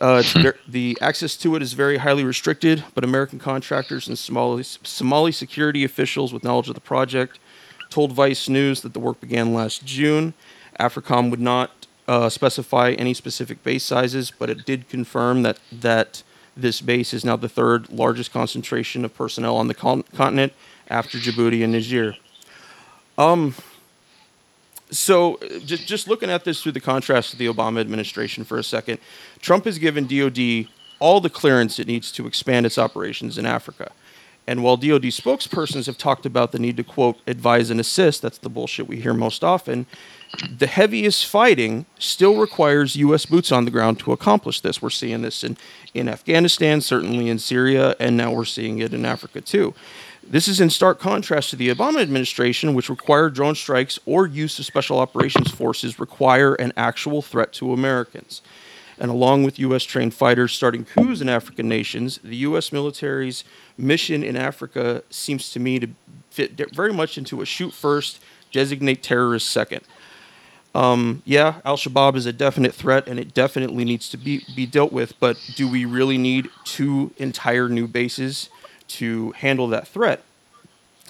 Uh, 0.00 0.22
the 0.68 0.98
access 1.00 1.36
to 1.38 1.54
it 1.56 1.62
is 1.62 1.72
very 1.72 1.98
highly 1.98 2.24
restricted, 2.24 2.84
but 2.94 3.04
American 3.04 3.38
contractors 3.38 4.08
and 4.08 4.18
Somali, 4.18 4.62
Somali 4.62 5.32
security 5.32 5.84
officials 5.84 6.32
with 6.32 6.44
knowledge 6.44 6.68
of 6.68 6.74
the 6.74 6.80
project 6.80 7.38
told 7.88 8.12
Vice 8.12 8.48
News 8.48 8.80
that 8.82 8.92
the 8.92 9.00
work 9.00 9.20
began 9.20 9.54
last 9.54 9.84
June. 9.84 10.34
AFRICOM 10.78 11.30
would 11.30 11.40
not 11.40 11.85
uh, 12.08 12.28
specify 12.28 12.92
any 12.92 13.14
specific 13.14 13.62
base 13.62 13.84
sizes, 13.84 14.30
but 14.30 14.50
it 14.50 14.64
did 14.64 14.88
confirm 14.88 15.42
that 15.42 15.58
that 15.72 16.22
this 16.56 16.80
base 16.80 17.12
is 17.12 17.24
now 17.24 17.36
the 17.36 17.48
third 17.48 17.90
largest 17.90 18.32
concentration 18.32 19.04
of 19.04 19.14
personnel 19.14 19.56
on 19.56 19.68
the 19.68 19.74
con- 19.74 20.04
continent 20.14 20.52
after 20.88 21.18
Djibouti 21.18 21.62
and 21.62 21.72
Niger. 21.72 22.16
Um, 23.18 23.54
so 24.90 25.38
just 25.64 25.86
just 25.86 26.08
looking 26.08 26.30
at 26.30 26.44
this 26.44 26.62
through 26.62 26.72
the 26.72 26.80
contrast 26.80 27.32
of 27.32 27.38
the 27.38 27.46
Obama 27.46 27.80
administration 27.80 28.44
for 28.44 28.58
a 28.58 28.64
second, 28.64 28.98
Trump 29.40 29.64
has 29.64 29.78
given 29.78 30.06
DoD 30.06 30.68
all 30.98 31.20
the 31.20 31.30
clearance 31.30 31.78
it 31.78 31.86
needs 31.86 32.10
to 32.12 32.26
expand 32.26 32.64
its 32.64 32.78
operations 32.78 33.36
in 33.36 33.44
Africa. 33.44 33.92
And 34.46 34.62
while 34.62 34.76
DoD 34.76 35.02
spokespersons 35.04 35.86
have 35.86 35.98
talked 35.98 36.24
about 36.24 36.52
the 36.52 36.58
need 36.58 36.76
to 36.76 36.84
quote 36.84 37.18
advise 37.26 37.70
and 37.70 37.80
assist, 37.80 38.22
that's 38.22 38.38
the 38.38 38.48
bullshit 38.48 38.86
we 38.86 39.00
hear 39.00 39.14
most 39.14 39.42
often 39.42 39.86
the 40.50 40.66
heaviest 40.66 41.26
fighting 41.26 41.86
still 41.98 42.36
requires 42.38 42.96
U.S. 42.96 43.26
boots 43.26 43.52
on 43.52 43.64
the 43.64 43.70
ground 43.70 43.98
to 44.00 44.12
accomplish 44.12 44.60
this. 44.60 44.82
We're 44.82 44.90
seeing 44.90 45.22
this 45.22 45.44
in, 45.44 45.56
in 45.94 46.08
Afghanistan, 46.08 46.80
certainly 46.80 47.28
in 47.28 47.38
Syria, 47.38 47.94
and 47.98 48.16
now 48.16 48.32
we're 48.32 48.44
seeing 48.44 48.78
it 48.78 48.92
in 48.92 49.04
Africa 49.04 49.40
too. 49.40 49.74
This 50.28 50.48
is 50.48 50.60
in 50.60 50.70
stark 50.70 50.98
contrast 50.98 51.50
to 51.50 51.56
the 51.56 51.72
Obama 51.72 52.02
administration, 52.02 52.74
which 52.74 52.90
required 52.90 53.34
drone 53.34 53.54
strikes 53.54 53.98
or 54.06 54.26
use 54.26 54.58
of 54.58 54.64
special 54.64 54.98
operations 54.98 55.50
forces 55.50 56.00
require 56.00 56.54
an 56.54 56.72
actual 56.76 57.22
threat 57.22 57.52
to 57.54 57.72
Americans. 57.72 58.42
And 58.98 59.10
along 59.10 59.44
with 59.44 59.58
U.S. 59.58 59.84
trained 59.84 60.14
fighters 60.14 60.52
starting 60.52 60.84
coups 60.84 61.20
in 61.20 61.28
African 61.28 61.68
nations, 61.68 62.18
the 62.24 62.36
U.S. 62.36 62.72
military's 62.72 63.44
mission 63.76 64.22
in 64.22 64.36
Africa 64.36 65.02
seems 65.10 65.50
to 65.52 65.60
me 65.60 65.78
to 65.78 65.88
fit 66.30 66.74
very 66.74 66.92
much 66.92 67.18
into 67.18 67.42
a 67.42 67.46
shoot 67.46 67.72
first, 67.72 68.20
designate 68.52 69.02
terrorists 69.02 69.50
second. 69.50 69.82
Um, 70.74 71.22
yeah, 71.24 71.60
Al 71.64 71.78
Shabaab 71.78 72.16
is 72.16 72.26
a 72.26 72.34
definite 72.34 72.74
threat 72.74 73.08
and 73.08 73.18
it 73.18 73.32
definitely 73.32 73.84
needs 73.84 74.10
to 74.10 74.18
be, 74.18 74.44
be 74.54 74.66
dealt 74.66 74.92
with, 74.92 75.18
but 75.18 75.38
do 75.56 75.70
we 75.70 75.86
really 75.86 76.18
need 76.18 76.50
two 76.64 77.12
entire 77.16 77.70
new 77.70 77.86
bases 77.86 78.50
to 78.88 79.32
handle 79.32 79.68
that 79.68 79.88
threat? 79.88 80.22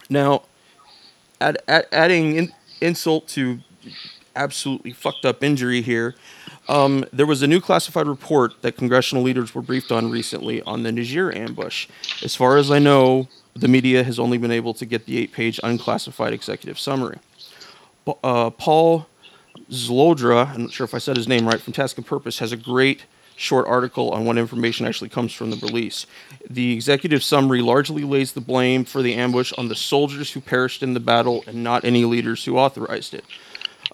Now, 0.08 0.42
add, 1.40 1.58
add, 1.66 1.86
adding 1.90 2.36
in, 2.36 2.52
insult 2.80 3.26
to 3.28 3.58
absolutely 4.36 4.92
fucked 4.92 5.24
up 5.24 5.42
injury 5.42 5.82
here, 5.82 6.14
um, 6.68 7.04
there 7.12 7.26
was 7.26 7.42
a 7.42 7.46
new 7.46 7.61
classified 7.61 8.06
report 8.06 8.61
that 8.62 8.76
congressional 8.76 9.23
leaders 9.23 9.54
were 9.54 9.62
briefed 9.62 9.92
on 9.92 10.11
recently 10.11 10.62
on 10.62 10.82
the 10.82 10.92
Niger 10.92 11.35
ambush. 11.35 11.88
As 12.23 12.35
far 12.35 12.56
as 12.56 12.70
I 12.70 12.78
know, 12.78 13.28
the 13.54 13.68
media 13.68 14.02
has 14.02 14.18
only 14.18 14.38
been 14.38 14.50
able 14.50 14.75
to 14.75 14.87
get 14.87 15.06
the 15.06 15.18
eight 15.18 15.32
page 15.32 15.61
unclassified 15.62 16.32
executive 16.32 16.78
summary. 16.78 17.18
Uh, 18.23 18.50
Paul 18.50 19.06
Zlodra, 19.70 20.49
I'm 20.54 20.62
not 20.62 20.73
sure 20.73 20.85
if 20.85 20.94
I 20.94 20.99
said 20.99 21.16
his 21.16 21.28
name 21.28 21.46
right, 21.46 21.61
from 21.61 21.73
Task 21.73 21.96
and 21.96 22.06
Purpose, 22.06 22.38
has 22.38 22.52
a 22.52 22.56
great 22.56 23.04
short 23.37 23.66
article 23.66 24.11
on 24.11 24.25
what 24.25 24.38
information 24.38 24.87
actually 24.87 25.11
comes 25.11 25.32
from 25.32 25.50
the 25.50 25.56
release. 25.56 26.06
The 26.49 26.73
executive 26.73 27.23
summary 27.23 27.61
largely 27.61 28.02
lays 28.02 28.32
the 28.32 28.40
blame 28.40 28.85
for 28.85 29.02
the 29.02 29.14
ambush 29.14 29.52
on 29.58 29.68
the 29.68 29.75
soldiers 29.75 30.32
who 30.32 30.40
perished 30.40 30.82
in 30.82 30.94
the 30.94 31.00
battle 31.00 31.44
and 31.46 31.62
not 31.62 31.85
any 31.85 32.04
leaders 32.04 32.44
who 32.44 32.56
authorized 32.56 33.12
it 33.12 33.25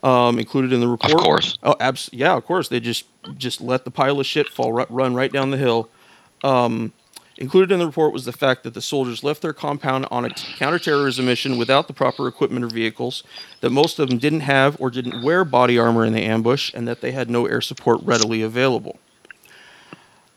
um, 0.02 0.38
included 0.38 0.72
in 0.72 0.80
the 0.80 0.88
report. 0.88 1.14
Of 1.14 1.20
course. 1.20 1.58
Oh, 1.62 1.76
abs- 1.80 2.10
yeah, 2.12 2.34
of 2.34 2.44
course. 2.44 2.68
They 2.68 2.80
just 2.80 3.04
just 3.36 3.60
let 3.60 3.84
the 3.84 3.90
pile 3.90 4.18
of 4.18 4.26
shit 4.26 4.48
fall 4.48 4.72
run 4.72 5.14
right 5.14 5.32
down 5.32 5.50
the 5.50 5.56
hill. 5.56 5.88
Um, 6.42 6.92
included 7.38 7.72
in 7.72 7.78
the 7.78 7.86
report 7.86 8.12
was 8.12 8.24
the 8.24 8.32
fact 8.32 8.64
that 8.64 8.74
the 8.74 8.82
soldiers 8.82 9.22
left 9.22 9.42
their 9.42 9.52
compound 9.52 10.06
on 10.10 10.24
a 10.24 10.30
t- 10.30 10.54
counterterrorism 10.56 11.24
mission 11.24 11.56
without 11.56 11.86
the 11.86 11.92
proper 11.92 12.26
equipment 12.26 12.64
or 12.64 12.68
vehicles, 12.68 13.22
that 13.60 13.70
most 13.70 13.98
of 13.98 14.08
them 14.08 14.18
didn't 14.18 14.40
have 14.40 14.76
or 14.80 14.90
didn't 14.90 15.22
wear 15.22 15.44
body 15.44 15.78
armor 15.78 16.04
in 16.04 16.12
the 16.12 16.22
ambush, 16.22 16.72
and 16.74 16.86
that 16.88 17.00
they 17.00 17.12
had 17.12 17.30
no 17.30 17.46
air 17.46 17.60
support 17.60 18.00
readily 18.02 18.42
available. 18.42 18.98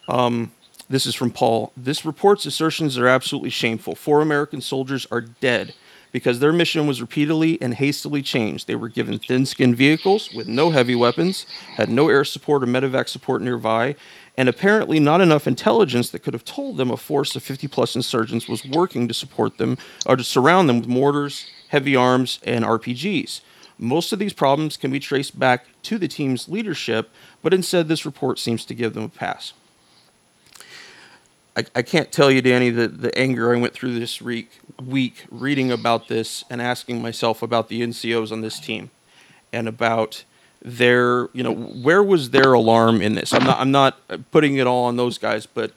Um, 0.08 0.52
this 0.88 1.08
is 1.08 1.16
from 1.16 1.32
Paul. 1.32 1.72
This 1.76 2.06
report's 2.06 2.46
assertions 2.46 2.98
are 3.00 3.08
absolutely 3.08 3.50
shameful. 3.50 3.96
Four 3.96 4.22
American 4.22 4.62
soldiers 4.62 5.08
are 5.10 5.22
dead 5.22 5.74
because 6.16 6.40
their 6.40 6.54
mission 6.54 6.88
was 6.88 7.02
repeatedly 7.02 7.62
and 7.62 7.74
hastily 7.74 8.22
changed. 8.22 8.68
They 8.68 8.76
were 8.76 8.88
given 8.88 9.20
thin 9.20 9.46
skinned 9.46 9.76
vehicles 9.76 10.32
with 10.34 10.48
no 10.48 10.70
heavy 10.70 10.96
weapons, 10.96 11.46
had 11.76 11.90
no 11.90 12.08
air 12.08 12.24
support 12.24 12.64
or 12.64 12.68
medevac 12.68 13.10
support 13.10 13.42
nearby, 13.42 13.98
and 14.38 14.48
apparently 14.48 14.98
not 14.98 15.20
enough 15.20 15.46
intelligence 15.46 16.10
that 16.12 16.20
could 16.24 16.34
have 16.34 16.46
told 16.46 16.78
them 16.78 16.90
a 16.90 16.96
force 16.96 17.36
of 17.36 17.44
50 17.44 17.68
plus 17.68 17.98
insurgents 17.98 18.48
was 18.48 18.64
working 18.64 19.10
to 19.10 19.14
support 19.14 19.58
them 19.58 19.78
or 20.06 20.16
to 20.16 20.24
surround 20.24 20.70
them 20.70 20.80
with 20.80 20.88
mortars, 20.88 21.48
heavy 21.68 21.98
arms, 21.98 22.40
and 22.44 22.64
RPGs. 22.64 23.42
Most 23.78 24.14
of 24.14 24.20
these 24.20 24.32
problems 24.32 24.78
can 24.78 24.92
be 24.92 25.02
traced 25.02 25.38
back 25.38 25.66
to 25.84 25.98
the 25.98 26.08
team's 26.08 26.48
leadership, 26.48 27.10
but 27.44 27.54
instead, 27.54 27.90
this 27.90 28.06
report 28.06 28.40
seems 28.40 28.64
to 28.64 28.74
give 28.74 28.94
them 28.94 29.04
a 29.04 29.10
pass. 29.10 29.52
I, 31.58 31.66
I 31.76 31.82
can't 31.82 32.12
tell 32.12 32.30
you, 32.30 32.42
Danny, 32.42 32.70
the, 32.70 32.88
the 32.88 33.18
anger 33.18 33.54
I 33.54 33.60
went 33.60 33.74
through 33.74 33.98
this 33.98 34.22
week, 34.22 34.60
week 34.84 35.26
reading 35.30 35.72
about 35.72 36.08
this 36.08 36.44
and 36.50 36.62
asking 36.62 37.02
myself 37.02 37.42
about 37.42 37.70
the 37.70 37.82
NCOs 37.82 38.32
on 38.32 38.42
this 38.42 38.60
team 38.60 38.92
and 39.54 39.68
about 39.68 40.24
their, 40.62 41.30
you 41.34 41.44
know, 41.44 41.54
where 41.54 42.04
was 42.04 42.32
their 42.32 42.54
alarm 42.54 43.02
in 43.02 43.16
this? 43.16 43.34
I'm 43.34 43.44
not, 43.44 43.60
I'm 43.60 43.72
not 43.72 44.32
putting 44.32 44.56
it 44.58 44.68
all 44.68 44.86
on 44.86 44.98
those 44.98 45.18
guys, 45.18 45.46
but 45.46 45.72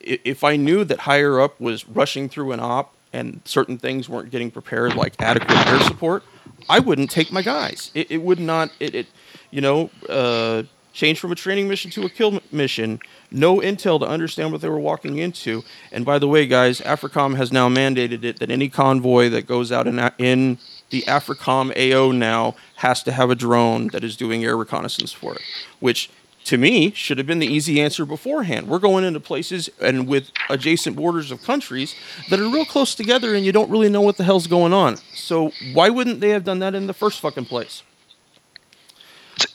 if 0.00 0.44
I 0.44 0.56
knew 0.56 0.84
that 0.84 1.00
higher 1.00 1.40
up 1.40 1.60
was 1.60 1.88
rushing 1.88 2.28
through 2.28 2.52
an 2.52 2.60
op 2.60 2.94
and 3.12 3.40
certain 3.44 3.78
things 3.78 4.08
weren't 4.08 4.30
getting 4.30 4.50
prepared, 4.50 4.94
like 4.94 5.20
adequate 5.20 5.66
air 5.66 5.80
support, 5.80 6.22
I 6.68 6.78
wouldn't 6.78 7.10
take 7.10 7.32
my 7.32 7.42
guys. 7.42 7.90
It, 7.94 8.10
it 8.10 8.18
would 8.18 8.40
not, 8.40 8.70
it, 8.80 8.94
it 8.94 9.06
you 9.50 9.60
know, 9.60 9.90
uh, 10.08 10.64
change 10.94 11.18
from 11.18 11.32
a 11.32 11.34
training 11.34 11.68
mission 11.68 11.90
to 11.90 12.06
a 12.06 12.08
kill 12.08 12.40
mission, 12.50 13.00
no 13.30 13.58
intel 13.58 13.98
to 13.98 14.06
understand 14.06 14.52
what 14.52 14.60
they 14.62 14.68
were 14.68 14.78
walking 14.78 15.18
into. 15.18 15.62
And 15.92 16.04
by 16.04 16.18
the 16.18 16.28
way, 16.28 16.46
guys, 16.46 16.80
AFRICOM 16.80 17.36
has 17.36 17.52
now 17.52 17.68
mandated 17.68 18.24
it 18.24 18.38
that 18.38 18.50
any 18.50 18.68
convoy 18.68 19.28
that 19.30 19.46
goes 19.46 19.72
out 19.72 19.86
in, 19.86 19.98
in 20.18 20.58
the 20.90 21.02
AFRICOM 21.02 21.72
AO 21.76 22.12
now 22.12 22.54
has 22.76 23.02
to 23.02 23.12
have 23.12 23.28
a 23.28 23.34
drone 23.34 23.88
that 23.88 24.04
is 24.04 24.16
doing 24.16 24.44
air 24.44 24.56
reconnaissance 24.56 25.12
for 25.12 25.34
it, 25.34 25.42
which 25.80 26.08
to 26.44 26.58
me 26.58 26.92
should 26.92 27.18
have 27.18 27.26
been 27.26 27.38
the 27.38 27.46
easy 27.46 27.80
answer 27.80 28.06
beforehand. 28.06 28.68
We're 28.68 28.78
going 28.78 29.02
into 29.02 29.18
places 29.18 29.70
and 29.80 30.06
with 30.06 30.30
adjacent 30.48 30.94
borders 30.94 31.30
of 31.30 31.42
countries 31.42 31.96
that 32.30 32.38
are 32.38 32.48
real 32.48 32.66
close 32.66 32.94
together 32.94 33.34
and 33.34 33.44
you 33.44 33.50
don't 33.50 33.70
really 33.70 33.88
know 33.88 34.02
what 34.02 34.18
the 34.18 34.24
hell's 34.24 34.46
going 34.46 34.72
on. 34.72 34.98
So 35.14 35.52
why 35.72 35.88
wouldn't 35.88 36.20
they 36.20 36.30
have 36.30 36.44
done 36.44 36.60
that 36.60 36.74
in 36.74 36.86
the 36.86 36.94
first 36.94 37.20
fucking 37.20 37.46
place? 37.46 37.82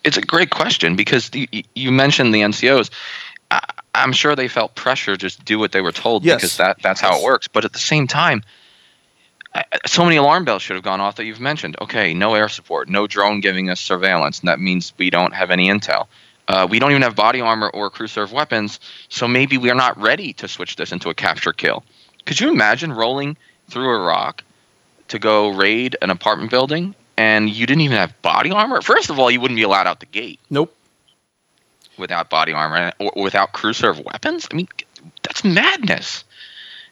It's 0.04 0.18
a 0.18 0.22
great 0.22 0.50
question 0.50 0.96
because 0.96 1.32
you, 1.34 1.64
you 1.76 1.92
mentioned 1.92 2.34
the 2.34 2.42
NCOs. 2.42 2.90
I, 3.52 3.62
am 3.96 4.14
sure 4.14 4.36
they 4.36 4.48
felt 4.48 4.76
pressure 4.76 5.16
just 5.16 5.44
do 5.46 5.60
what 5.60 5.72
they 5.72 5.82
were 5.82 5.92
told 5.92 6.24
yes. 6.24 6.38
because 6.38 6.58
that 6.58 6.82
that's 6.82 7.02
how 7.02 7.18
it 7.18 7.24
works. 7.24 7.48
But 7.48 7.66
at 7.66 7.74
the 7.74 7.80
same 7.80 8.08
time, 8.08 8.44
so 9.86 10.04
many 10.04 10.18
alarm 10.18 10.46
bells 10.46 10.62
should 10.62 10.76
have 10.76 10.84
gone 10.84 11.02
off 11.02 11.16
that 11.16 11.26
you've 11.26 11.40
mentioned. 11.40 11.76
Okay, 11.82 12.14
no 12.14 12.36
air 12.36 12.50
support, 12.50 12.90
no 12.90 13.08
drone 13.08 13.42
giving 13.42 13.70
us 13.70 13.80
surveillance, 13.80 14.40
and 14.40 14.48
that 14.48 14.60
means 14.60 14.94
we 14.98 15.10
don't 15.10 15.34
have 15.34 15.52
any 15.52 15.68
intel. 15.68 16.08
Uh, 16.48 16.68
we 16.70 16.80
don't 16.80 16.92
even 16.92 17.04
have 17.04 17.16
body 17.16 17.42
armor 17.42 17.70
or 17.70 17.90
crew 17.90 18.08
serve 18.08 18.32
weapons, 18.32 18.80
so 19.08 19.28
maybe 19.28 19.58
we 19.58 19.70
are 19.70 19.76
not 19.76 19.98
ready 20.00 20.34
to 20.34 20.48
switch 20.48 20.76
this 20.76 20.92
into 20.92 21.10
a 21.10 21.14
capture 21.14 21.54
kill. 21.54 21.84
Could 22.26 22.40
you 22.40 22.50
imagine 22.50 22.92
rolling 22.92 23.38
through 23.70 24.02
Iraq 24.02 24.44
to 25.10 25.20
go 25.20 25.50
raid 25.50 25.96
an 26.02 26.10
apartment 26.10 26.52
building 26.52 26.96
and 27.20 27.50
you 27.50 27.66
didn't 27.66 27.82
even 27.82 27.98
have 27.98 28.20
body 28.22 28.50
armor. 28.50 28.82
First 28.82 29.10
of 29.10 29.20
all, 29.20 29.30
you 29.30 29.42
wouldn't 29.42 29.58
be 29.58 29.64
allowed 29.64 29.88
out 29.88 30.00
the 30.00 30.06
gate. 30.06 30.40
Nope. 30.50 30.74
Without 31.98 32.30
body 32.30 32.54
armor 32.54 32.94
or 32.98 33.12
without 33.18 33.52
crew 33.52 33.74
serve 33.74 34.00
weapons. 34.00 34.48
I 34.50 34.56
mean, 34.56 34.70
that's 35.22 35.44
madness. 35.44 36.24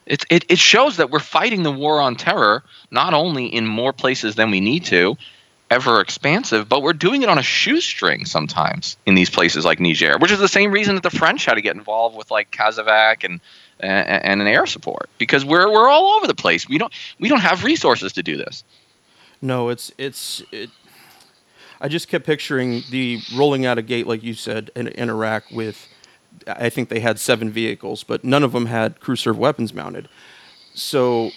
It, 0.05 0.25
it, 0.29 0.45
it 0.49 0.59
shows 0.59 0.97
that 0.97 1.11
we're 1.11 1.19
fighting 1.19 1.63
the 1.63 1.71
war 1.71 2.01
on 2.01 2.17
terror 2.17 2.63
not 2.91 3.13
only 3.13 3.45
in 3.45 3.65
more 3.65 3.93
places 3.93 4.35
than 4.35 4.51
we 4.51 4.59
need 4.59 4.83
to, 4.85 5.15
ever 5.71 6.01
expansive, 6.01 6.67
but 6.67 6.81
we're 6.81 6.91
doing 6.91 7.21
it 7.21 7.29
on 7.29 7.37
a 7.37 7.43
shoestring 7.43 8.25
sometimes 8.25 8.97
in 9.05 9.15
these 9.15 9.29
places 9.29 9.63
like 9.63 9.79
Niger, 9.79 10.17
which 10.17 10.31
is 10.31 10.39
the 10.39 10.47
same 10.49 10.71
reason 10.71 10.95
that 10.95 11.03
the 11.03 11.09
French 11.09 11.45
had 11.45 11.55
to 11.55 11.61
get 11.61 11.75
involved 11.75 12.17
with 12.17 12.31
like 12.31 12.51
Kasavak 12.51 13.23
and 13.23 13.39
and, 13.79 14.23
and 14.25 14.41
an 14.41 14.47
air 14.47 14.65
support 14.65 15.09
because 15.17 15.45
we're 15.45 15.71
we're 15.71 15.87
all 15.87 16.15
over 16.17 16.27
the 16.27 16.35
place. 16.35 16.67
We 16.67 16.77
don't 16.77 16.93
we 17.17 17.29
don't 17.29 17.39
have 17.39 17.63
resources 17.63 18.13
to 18.13 18.23
do 18.23 18.35
this. 18.35 18.65
No, 19.41 19.69
it's 19.69 19.91
it's 19.97 20.43
it. 20.51 20.69
I 21.79 21.87
just 21.87 22.07
kept 22.07 22.25
picturing 22.25 22.83
the 22.89 23.19
rolling 23.35 23.65
out 23.65 23.77
a 23.77 23.83
gate, 23.83 24.07
like 24.07 24.23
you 24.23 24.33
said, 24.33 24.71
in, 24.75 24.87
in 24.87 25.09
Iraq 25.09 25.43
with. 25.51 25.87
I 26.45 26.69
think 26.69 26.89
they 26.89 26.99
had 26.99 27.19
seven 27.19 27.51
vehicles, 27.51 28.03
but 28.03 28.23
none 28.23 28.43
of 28.43 28.51
them 28.51 28.67
had 28.67 28.99
crew 28.99 29.15
serve 29.15 29.37
weapons 29.37 29.73
mounted. 29.73 30.07
So 30.73 31.31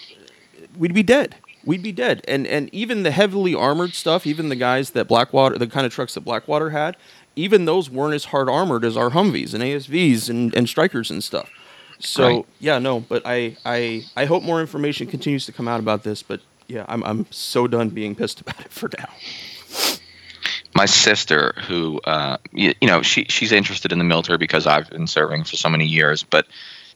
we'd 0.78 0.94
be 0.94 1.02
dead. 1.02 1.36
We'd 1.64 1.82
be 1.82 1.92
dead. 1.92 2.22
And 2.28 2.46
and 2.46 2.72
even 2.72 3.02
the 3.02 3.10
heavily 3.10 3.54
armored 3.54 3.94
stuff, 3.94 4.26
even 4.26 4.48
the 4.48 4.56
guys 4.56 4.90
that 4.90 5.08
Blackwater, 5.08 5.58
the 5.58 5.66
kind 5.66 5.86
of 5.86 5.92
trucks 5.92 6.14
that 6.14 6.22
Blackwater 6.22 6.70
had, 6.70 6.96
even 7.36 7.64
those 7.64 7.90
weren't 7.90 8.14
as 8.14 8.26
hard 8.26 8.48
armored 8.48 8.84
as 8.84 8.96
our 8.96 9.10
Humvees 9.10 9.54
and 9.54 9.62
ASVs 9.62 10.28
and, 10.28 10.54
and 10.54 10.66
Strykers 10.66 11.10
and 11.10 11.22
stuff. 11.22 11.50
So 11.98 12.26
right. 12.26 12.46
yeah, 12.60 12.78
no, 12.78 13.00
but 13.00 13.22
I, 13.26 13.56
I 13.64 14.04
I 14.16 14.24
hope 14.24 14.42
more 14.42 14.60
information 14.60 15.06
continues 15.06 15.44
to 15.46 15.52
come 15.52 15.68
out 15.68 15.80
about 15.80 16.02
this. 16.02 16.22
But 16.22 16.40
yeah, 16.70 16.84
I'm 16.88 17.02
I'm 17.04 17.26
so 17.30 17.66
done 17.66 17.90
being 17.90 18.14
pissed 18.14 18.40
about 18.40 18.60
it 18.60 18.70
for 18.70 18.88
now. 18.96 19.08
My 20.74 20.86
sister, 20.86 21.54
who 21.66 22.00
uh, 22.04 22.36
you, 22.52 22.74
you 22.80 22.86
know, 22.86 23.02
she 23.02 23.24
she's 23.24 23.52
interested 23.52 23.92
in 23.92 23.98
the 23.98 24.04
military 24.04 24.38
because 24.38 24.66
I've 24.66 24.88
been 24.88 25.06
serving 25.06 25.44
for 25.44 25.56
so 25.56 25.68
many 25.68 25.86
years, 25.86 26.22
but 26.22 26.46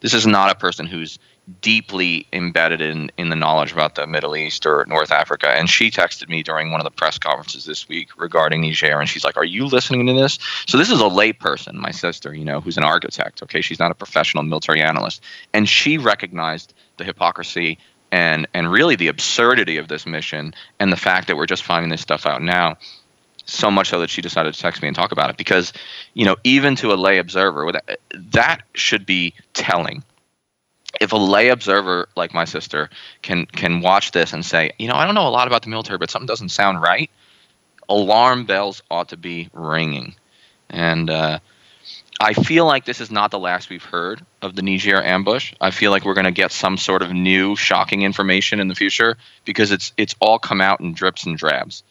this 0.00 0.14
is 0.14 0.26
not 0.26 0.50
a 0.50 0.54
person 0.54 0.86
who's 0.86 1.18
deeply 1.60 2.26
embedded 2.32 2.80
in, 2.80 3.10
in 3.18 3.28
the 3.28 3.36
knowledge 3.36 3.72
about 3.72 3.96
the 3.96 4.06
Middle 4.06 4.34
East 4.34 4.64
or 4.64 4.84
North 4.88 5.12
Africa. 5.12 5.48
And 5.48 5.68
she 5.68 5.90
texted 5.90 6.28
me 6.28 6.42
during 6.42 6.70
one 6.70 6.80
of 6.80 6.84
the 6.84 6.90
press 6.90 7.18
conferences 7.18 7.64
this 7.64 7.88
week 7.88 8.08
regarding 8.18 8.62
Niger. 8.62 8.98
And 8.98 9.08
she's 9.08 9.24
like, 9.24 9.36
Are 9.36 9.44
you 9.44 9.66
listening 9.66 10.06
to 10.06 10.12
this? 10.12 10.38
So 10.66 10.78
this 10.78 10.90
is 10.90 11.00
a 11.00 11.04
layperson, 11.04 11.74
my 11.74 11.90
sister, 11.90 12.34
you 12.34 12.44
know, 12.44 12.60
who's 12.60 12.78
an 12.78 12.84
architect. 12.84 13.42
Okay. 13.42 13.60
She's 13.60 13.78
not 13.78 13.90
a 13.90 13.94
professional 13.94 14.42
military 14.42 14.80
analyst. 14.80 15.22
And 15.52 15.68
she 15.68 15.98
recognized 15.98 16.72
the 16.96 17.04
hypocrisy 17.04 17.78
and 18.14 18.46
and 18.54 18.70
really 18.70 18.94
the 18.94 19.08
absurdity 19.08 19.76
of 19.76 19.88
this 19.88 20.06
mission 20.06 20.54
and 20.78 20.92
the 20.92 20.96
fact 20.96 21.26
that 21.26 21.36
we're 21.36 21.46
just 21.46 21.64
finding 21.64 21.90
this 21.90 22.00
stuff 22.00 22.26
out 22.26 22.40
now 22.40 22.76
so 23.44 23.72
much 23.72 23.88
so 23.88 23.98
that 23.98 24.08
she 24.08 24.22
decided 24.22 24.54
to 24.54 24.60
text 24.60 24.80
me 24.80 24.88
and 24.88 24.94
talk 24.94 25.10
about 25.10 25.30
it. 25.30 25.36
Because 25.36 25.72
you 26.14 26.24
know 26.24 26.36
even 26.44 26.76
to 26.76 26.92
a 26.92 26.94
lay 26.94 27.18
observer 27.18 27.72
that 28.12 28.62
should 28.74 29.04
be 29.04 29.34
telling. 29.52 30.04
If 31.00 31.10
a 31.10 31.16
lay 31.16 31.48
observer 31.48 32.08
like 32.14 32.32
my 32.32 32.44
sister 32.44 32.88
can 33.22 33.46
can 33.46 33.80
watch 33.80 34.12
this 34.12 34.32
and 34.32 34.46
say 34.46 34.70
you 34.78 34.86
know 34.86 34.94
i 34.94 35.04
don't 35.04 35.16
know 35.16 35.26
a 35.26 35.36
lot 35.38 35.48
about 35.48 35.62
the 35.62 35.68
military 35.68 35.98
but 35.98 36.08
something 36.08 36.28
doesn't 36.28 36.50
sound 36.50 36.80
right 36.80 37.10
alarm 37.88 38.44
bells 38.44 38.80
ought 38.92 39.08
to 39.08 39.16
be 39.16 39.48
ringing. 39.52 40.14
And 40.70 41.10
uh, 41.10 41.40
I 42.20 42.32
feel 42.32 42.64
like 42.64 42.84
this 42.84 43.00
is 43.00 43.10
not 43.10 43.30
the 43.30 43.38
last 43.38 43.70
we've 43.70 43.84
heard 43.84 44.24
of 44.40 44.54
the 44.54 44.62
Niger 44.62 45.02
ambush. 45.02 45.52
I 45.60 45.70
feel 45.70 45.90
like 45.90 46.04
we're 46.04 46.14
going 46.14 46.24
to 46.24 46.30
get 46.30 46.52
some 46.52 46.76
sort 46.76 47.02
of 47.02 47.12
new 47.12 47.56
shocking 47.56 48.02
information 48.02 48.60
in 48.60 48.68
the 48.68 48.74
future 48.74 49.16
because 49.44 49.70
it's 49.72 49.92
it's 49.96 50.14
all 50.20 50.38
come 50.38 50.60
out 50.60 50.80
in 50.80 50.94
drips 50.94 51.26
and 51.26 51.36
drabs. 51.36 51.82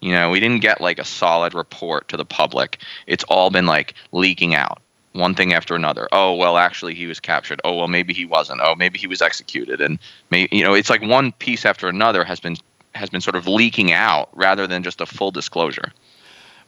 You 0.00 0.12
know, 0.12 0.30
we 0.30 0.40
didn't 0.40 0.60
get 0.60 0.80
like 0.80 0.98
a 0.98 1.04
solid 1.04 1.54
report 1.54 2.08
to 2.08 2.16
the 2.16 2.24
public. 2.24 2.78
It's 3.06 3.24
all 3.24 3.50
been 3.50 3.66
like 3.66 3.94
leaking 4.12 4.54
out 4.54 4.80
one 5.12 5.34
thing 5.34 5.52
after 5.52 5.74
another. 5.74 6.08
Oh, 6.12 6.34
well, 6.34 6.56
actually, 6.56 6.94
he 6.94 7.06
was 7.06 7.20
captured. 7.20 7.60
Oh, 7.64 7.74
well, 7.74 7.88
maybe 7.88 8.14
he 8.14 8.24
wasn't. 8.24 8.60
Oh, 8.62 8.74
maybe 8.74 8.98
he 8.98 9.06
was 9.06 9.22
executed. 9.22 9.80
And 9.80 9.98
maybe, 10.30 10.56
you 10.56 10.64
know, 10.64 10.74
it's 10.74 10.90
like 10.90 11.02
one 11.02 11.32
piece 11.32 11.64
after 11.64 11.88
another 11.88 12.24
has 12.24 12.40
been 12.40 12.56
has 12.94 13.10
been 13.10 13.20
sort 13.20 13.36
of 13.36 13.46
leaking 13.46 13.92
out 13.92 14.28
rather 14.32 14.66
than 14.66 14.82
just 14.82 15.00
a 15.00 15.06
full 15.06 15.30
disclosure. 15.30 15.92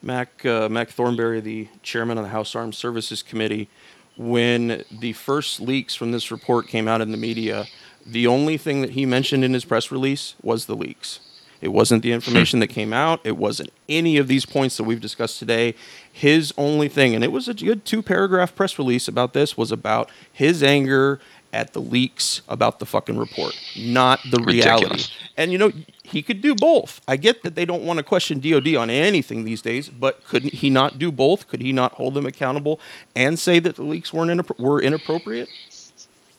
Mac 0.02 0.44
uh, 0.46 0.68
Mac 0.68 0.90
Thornberry, 0.90 1.40
the 1.40 1.68
chairman 1.82 2.18
of 2.18 2.24
the 2.24 2.30
House 2.30 2.54
Armed 2.54 2.74
Services 2.74 3.22
Committee, 3.22 3.68
when 4.16 4.84
the 4.90 5.12
first 5.12 5.60
leaks 5.60 5.94
from 5.94 6.12
this 6.12 6.30
report 6.30 6.68
came 6.68 6.88
out 6.88 7.00
in 7.00 7.10
the 7.10 7.16
media, 7.16 7.66
the 8.04 8.26
only 8.26 8.56
thing 8.56 8.80
that 8.82 8.90
he 8.90 9.06
mentioned 9.06 9.44
in 9.44 9.54
his 9.54 9.64
press 9.64 9.90
release 9.90 10.34
was 10.42 10.66
the 10.66 10.74
leaks. 10.76 11.20
It 11.60 11.68
wasn't 11.68 12.02
the 12.02 12.12
information 12.12 12.60
that 12.60 12.68
came 12.68 12.92
out. 12.92 13.20
It 13.22 13.36
wasn't 13.36 13.70
any 13.88 14.16
of 14.16 14.28
these 14.28 14.46
points 14.46 14.78
that 14.78 14.84
we've 14.84 15.00
discussed 15.00 15.38
today. 15.38 15.74
His 16.10 16.54
only 16.56 16.88
thing, 16.88 17.14
and 17.14 17.22
it 17.22 17.32
was 17.32 17.48
a 17.48 17.54
good 17.54 17.84
two 17.84 18.02
paragraph 18.02 18.54
press 18.54 18.78
release 18.78 19.08
about 19.08 19.34
this, 19.34 19.58
was 19.58 19.70
about 19.70 20.10
his 20.32 20.62
anger 20.62 21.20
at 21.52 21.72
the 21.72 21.80
leaks 21.80 22.42
about 22.48 22.78
the 22.78 22.86
fucking 22.86 23.18
report, 23.18 23.58
not 23.76 24.20
the 24.30 24.38
Ridiculous. 24.38 24.80
reality. 24.80 25.04
And 25.36 25.52
you 25.52 25.58
know, 25.58 25.72
he 26.02 26.22
could 26.22 26.40
do 26.40 26.54
both. 26.54 27.00
I 27.08 27.16
get 27.16 27.42
that 27.42 27.54
they 27.54 27.64
don't 27.64 27.84
want 27.84 27.98
to 27.98 28.02
question 28.02 28.40
DOD 28.40 28.74
on 28.76 28.90
anything 28.90 29.44
these 29.44 29.62
days, 29.62 29.88
but 29.88 30.24
couldn't 30.24 30.54
he 30.54 30.70
not 30.70 30.98
do 30.98 31.10
both? 31.12 31.48
Could 31.48 31.60
he 31.62 31.72
not 31.72 31.92
hold 31.92 32.14
them 32.14 32.26
accountable 32.26 32.80
and 33.16 33.38
say 33.38 33.58
that 33.60 33.76
the 33.76 33.82
leaks 33.82 34.12
weren't 34.12 34.30
inappro- 34.30 34.58
were 34.58 34.80
inappropriate? 34.80 35.48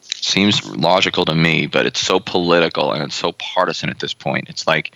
Seems 0.00 0.64
logical 0.76 1.24
to 1.24 1.34
me, 1.34 1.66
but 1.66 1.84
it's 1.84 2.00
so 2.00 2.20
political 2.20 2.92
and 2.92 3.02
it's 3.02 3.16
so 3.16 3.32
partisan 3.32 3.90
at 3.90 3.98
this 3.98 4.14
point. 4.14 4.48
It's 4.48 4.66
like 4.66 4.94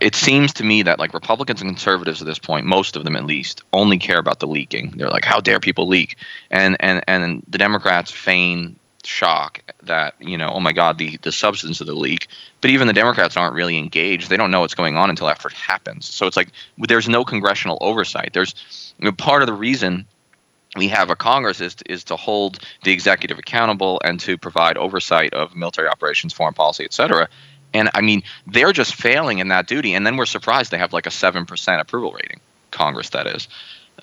it 0.00 0.14
seems 0.14 0.52
to 0.54 0.64
me 0.64 0.82
that 0.82 0.98
like 0.98 1.14
Republicans 1.14 1.60
and 1.62 1.70
conservatives 1.70 2.20
at 2.20 2.26
this 2.26 2.38
point, 2.38 2.66
most 2.66 2.96
of 2.96 3.04
them 3.04 3.16
at 3.16 3.24
least, 3.24 3.62
only 3.72 3.96
care 3.98 4.18
about 4.18 4.40
the 4.40 4.46
leaking. 4.46 4.92
They're 4.96 5.08
like, 5.08 5.24
"How 5.24 5.40
dare 5.40 5.60
people 5.60 5.86
leak?" 5.86 6.16
And 6.50 6.76
and 6.80 7.02
and 7.06 7.42
the 7.48 7.58
Democrats 7.58 8.10
feign 8.10 8.76
shock 9.04 9.62
that 9.82 10.14
you 10.20 10.36
know, 10.36 10.50
oh 10.52 10.60
my 10.60 10.72
God, 10.72 10.98
the 10.98 11.16
the 11.18 11.32
substance 11.32 11.80
of 11.80 11.86
the 11.86 11.94
leak. 11.94 12.28
But 12.60 12.70
even 12.70 12.86
the 12.86 12.92
Democrats 12.92 13.36
aren't 13.36 13.54
really 13.54 13.78
engaged. 13.78 14.28
They 14.28 14.36
don't 14.36 14.50
know 14.50 14.60
what's 14.60 14.74
going 14.74 14.96
on 14.96 15.10
until 15.10 15.28
after 15.28 15.48
it 15.48 15.54
happens. 15.54 16.06
So 16.06 16.26
it's 16.26 16.36
like 16.36 16.48
there's 16.78 17.08
no 17.08 17.24
congressional 17.24 17.78
oversight. 17.80 18.30
There's 18.32 18.92
you 18.98 19.06
know, 19.06 19.12
part 19.12 19.42
of 19.42 19.46
the 19.46 19.52
reason 19.52 20.06
we 20.76 20.88
have 20.88 21.10
a 21.10 21.16
Congress 21.16 21.60
is 21.60 21.74
to, 21.76 21.92
is 21.92 22.04
to 22.04 22.16
hold 22.16 22.58
the 22.84 22.92
executive 22.92 23.38
accountable 23.38 24.00
and 24.04 24.18
to 24.20 24.38
provide 24.38 24.78
oversight 24.78 25.34
of 25.34 25.54
military 25.54 25.88
operations, 25.88 26.32
foreign 26.32 26.54
policy, 26.54 26.84
et 26.84 26.92
cetera. 26.92 27.28
And 27.74 27.90
I 27.94 28.00
mean, 28.00 28.22
they're 28.46 28.72
just 28.72 28.94
failing 28.94 29.38
in 29.38 29.48
that 29.48 29.66
duty. 29.66 29.94
And 29.94 30.06
then 30.06 30.16
we're 30.16 30.26
surprised 30.26 30.70
they 30.70 30.78
have 30.78 30.92
like 30.92 31.06
a 31.06 31.10
7% 31.10 31.80
approval 31.80 32.12
rating, 32.12 32.40
Congress, 32.70 33.10
that 33.10 33.26
is. 33.26 33.48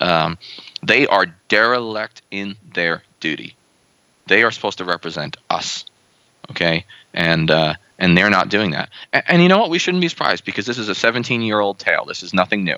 Um, 0.00 0.38
they 0.82 1.06
are 1.06 1.26
derelict 1.48 2.22
in 2.30 2.56
their 2.72 3.02
duty. 3.20 3.56
They 4.30 4.44
are 4.44 4.52
supposed 4.52 4.78
to 4.78 4.84
represent 4.84 5.36
us. 5.50 5.84
Okay. 6.52 6.86
And, 7.12 7.50
uh, 7.50 7.74
and 7.98 8.16
they're 8.16 8.30
not 8.30 8.48
doing 8.48 8.70
that. 8.70 8.90
And, 9.12 9.24
and 9.26 9.42
you 9.42 9.48
know 9.48 9.58
what? 9.58 9.70
We 9.70 9.80
shouldn't 9.80 10.00
be 10.00 10.08
surprised 10.08 10.44
because 10.44 10.66
this 10.66 10.78
is 10.78 10.88
a 10.88 10.94
17 10.94 11.42
year 11.42 11.58
old 11.58 11.80
tale. 11.80 12.04
This 12.04 12.22
is 12.22 12.32
nothing 12.32 12.62
new. 12.62 12.76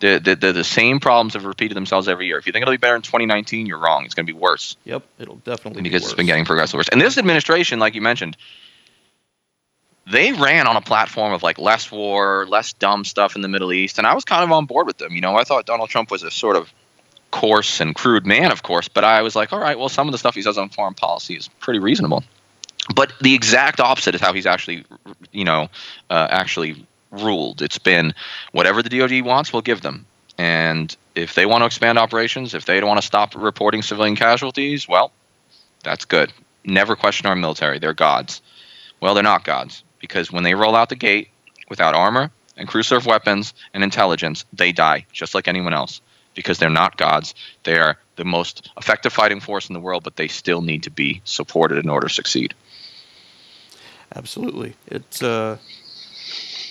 The, 0.00 0.18
the, 0.18 0.34
the, 0.34 0.52
the 0.52 0.64
same 0.64 0.98
problems 0.98 1.34
have 1.34 1.44
repeated 1.44 1.76
themselves 1.76 2.08
every 2.08 2.26
year. 2.26 2.36
If 2.36 2.48
you 2.48 2.52
think 2.52 2.62
it'll 2.62 2.74
be 2.74 2.78
better 2.78 2.96
in 2.96 3.02
2019, 3.02 3.66
you're 3.66 3.78
wrong. 3.78 4.04
It's 4.04 4.14
going 4.14 4.26
to 4.26 4.32
be 4.32 4.36
worse 4.36 4.76
Yep, 4.84 5.04
it'll 5.20 5.36
definitely 5.36 5.82
because 5.82 6.02
be 6.02 6.06
it's 6.06 6.14
been 6.14 6.26
getting 6.26 6.44
progressively 6.44 6.78
worse. 6.78 6.88
And 6.88 7.00
this 7.00 7.16
administration, 7.16 7.78
like 7.78 7.94
you 7.94 8.02
mentioned, 8.02 8.36
they 10.10 10.32
ran 10.32 10.66
on 10.66 10.74
a 10.74 10.80
platform 10.80 11.32
of 11.32 11.44
like 11.44 11.58
less 11.58 11.92
war, 11.92 12.44
less 12.48 12.72
dumb 12.72 13.04
stuff 13.04 13.36
in 13.36 13.42
the 13.42 13.48
Middle 13.48 13.72
East, 13.72 13.98
and 13.98 14.06
I 14.06 14.14
was 14.14 14.24
kind 14.24 14.42
of 14.42 14.50
on 14.50 14.66
board 14.66 14.88
with 14.88 14.98
them. 14.98 15.12
You 15.12 15.20
know, 15.20 15.36
I 15.36 15.44
thought 15.44 15.64
Donald 15.64 15.90
Trump 15.90 16.10
was 16.10 16.24
a 16.24 16.30
sort 16.32 16.56
of 16.56 16.72
coarse 17.32 17.80
and 17.80 17.96
crude 17.96 18.24
man, 18.24 18.52
of 18.52 18.62
course, 18.62 18.86
but 18.86 19.02
I 19.02 19.22
was 19.22 19.34
like, 19.34 19.52
all 19.52 19.58
right, 19.58 19.76
well, 19.76 19.88
some 19.88 20.06
of 20.06 20.12
the 20.12 20.18
stuff 20.18 20.36
he 20.36 20.42
says 20.42 20.56
on 20.56 20.68
foreign 20.68 20.94
policy 20.94 21.34
is 21.34 21.48
pretty 21.58 21.80
reasonable. 21.80 22.22
But 22.94 23.12
the 23.20 23.34
exact 23.34 23.80
opposite 23.80 24.14
is 24.14 24.20
how 24.20 24.32
he's 24.32 24.46
actually, 24.46 24.84
you 25.32 25.44
know, 25.44 25.68
uh, 26.10 26.28
actually 26.30 26.86
ruled. 27.10 27.62
It's 27.62 27.78
been 27.78 28.14
whatever 28.52 28.82
the 28.82 28.88
DoD 28.88 29.22
wants, 29.22 29.52
we'll 29.52 29.62
give 29.62 29.80
them. 29.80 30.06
And 30.38 30.94
if 31.14 31.34
they 31.34 31.46
want 31.46 31.62
to 31.62 31.66
expand 31.66 31.98
operations, 31.98 32.54
if 32.54 32.64
they 32.64 32.78
don't 32.80 32.88
want 32.88 33.00
to 33.00 33.06
stop 33.06 33.34
reporting 33.34 33.82
civilian 33.82 34.16
casualties, 34.16 34.88
well, 34.88 35.10
that's 35.82 36.04
good. 36.04 36.32
Never 36.64 36.96
question 36.96 37.26
our 37.26 37.36
military. 37.36 37.78
They're 37.78 37.94
gods. 37.94 38.40
Well, 39.00 39.14
they're 39.14 39.22
not 39.22 39.44
gods 39.44 39.82
because 39.98 40.30
when 40.30 40.44
they 40.44 40.54
roll 40.54 40.76
out 40.76 40.88
the 40.88 40.96
gate 40.96 41.28
without 41.68 41.94
armor 41.94 42.30
and 42.56 42.68
crew 42.68 42.82
serve 42.82 43.06
weapons 43.06 43.54
and 43.74 43.82
intelligence, 43.82 44.44
they 44.52 44.72
die 44.72 45.06
just 45.12 45.34
like 45.34 45.48
anyone 45.48 45.74
else 45.74 46.00
because 46.34 46.58
they're 46.58 46.70
not 46.70 46.96
gods. 46.96 47.34
They 47.64 47.78
are 47.78 47.96
the 48.16 48.24
most 48.24 48.70
effective 48.76 49.12
fighting 49.12 49.40
force 49.40 49.68
in 49.68 49.74
the 49.74 49.80
world, 49.80 50.02
but 50.04 50.16
they 50.16 50.28
still 50.28 50.62
need 50.62 50.82
to 50.84 50.90
be 50.90 51.20
supported 51.24 51.78
in 51.78 51.90
order 51.90 52.08
to 52.08 52.14
succeed. 52.14 52.54
Absolutely. 54.14 54.74
It's 54.86 55.22
uh 55.22 55.58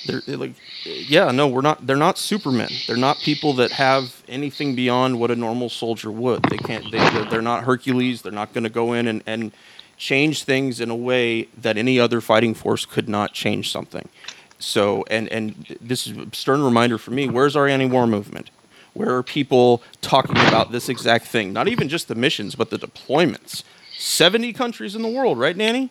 they're 0.05 0.21
like 0.27 0.53
yeah, 0.83 1.31
no, 1.31 1.47
we're 1.47 1.61
not 1.61 1.85
they're 1.85 1.95
not 1.95 2.17
supermen. 2.17 2.69
They're 2.87 2.97
not 2.97 3.17
people 3.17 3.53
that 3.53 3.71
have 3.71 4.23
anything 4.27 4.75
beyond 4.75 5.19
what 5.19 5.31
a 5.31 5.35
normal 5.35 5.69
soldier 5.69 6.11
would. 6.11 6.43
They 6.43 6.57
can't 6.57 6.91
they 6.91 6.97
they're- 7.09 7.25
they're 7.25 7.41
not 7.41 7.63
Hercules. 7.63 8.21
They're 8.21 8.31
not 8.31 8.53
going 8.53 8.63
to 8.63 8.69
go 8.69 8.93
in 8.93 9.07
and 9.07 9.23
and 9.25 9.51
change 9.97 10.43
things 10.43 10.79
in 10.79 10.89
a 10.89 10.95
way 10.95 11.47
that 11.55 11.77
any 11.77 11.99
other 11.99 12.21
fighting 12.21 12.55
force 12.55 12.85
could 12.85 13.07
not 13.07 13.33
change 13.33 13.71
something. 13.71 14.09
So, 14.57 15.03
and 15.09 15.27
and 15.29 15.77
this 15.79 16.07
is 16.07 16.17
a 16.17 16.27
stern 16.33 16.63
reminder 16.63 16.97
for 16.97 17.11
me, 17.11 17.27
where's 17.27 17.55
our 17.55 17.67
anti-war 17.67 18.07
movement? 18.07 18.49
Where 18.93 19.15
are 19.15 19.23
people 19.23 19.81
talking 20.01 20.35
about 20.37 20.71
this 20.71 20.89
exact 20.89 21.27
thing? 21.27 21.53
Not 21.53 21.67
even 21.67 21.87
just 21.89 22.07
the 22.07 22.15
missions, 22.15 22.55
but 22.55 22.69
the 22.69 22.77
deployments. 22.77 23.63
70 23.97 24.51
countries 24.53 24.95
in 24.95 25.01
the 25.01 25.07
world, 25.09 25.37
right, 25.39 25.57
Danny? 25.57 25.89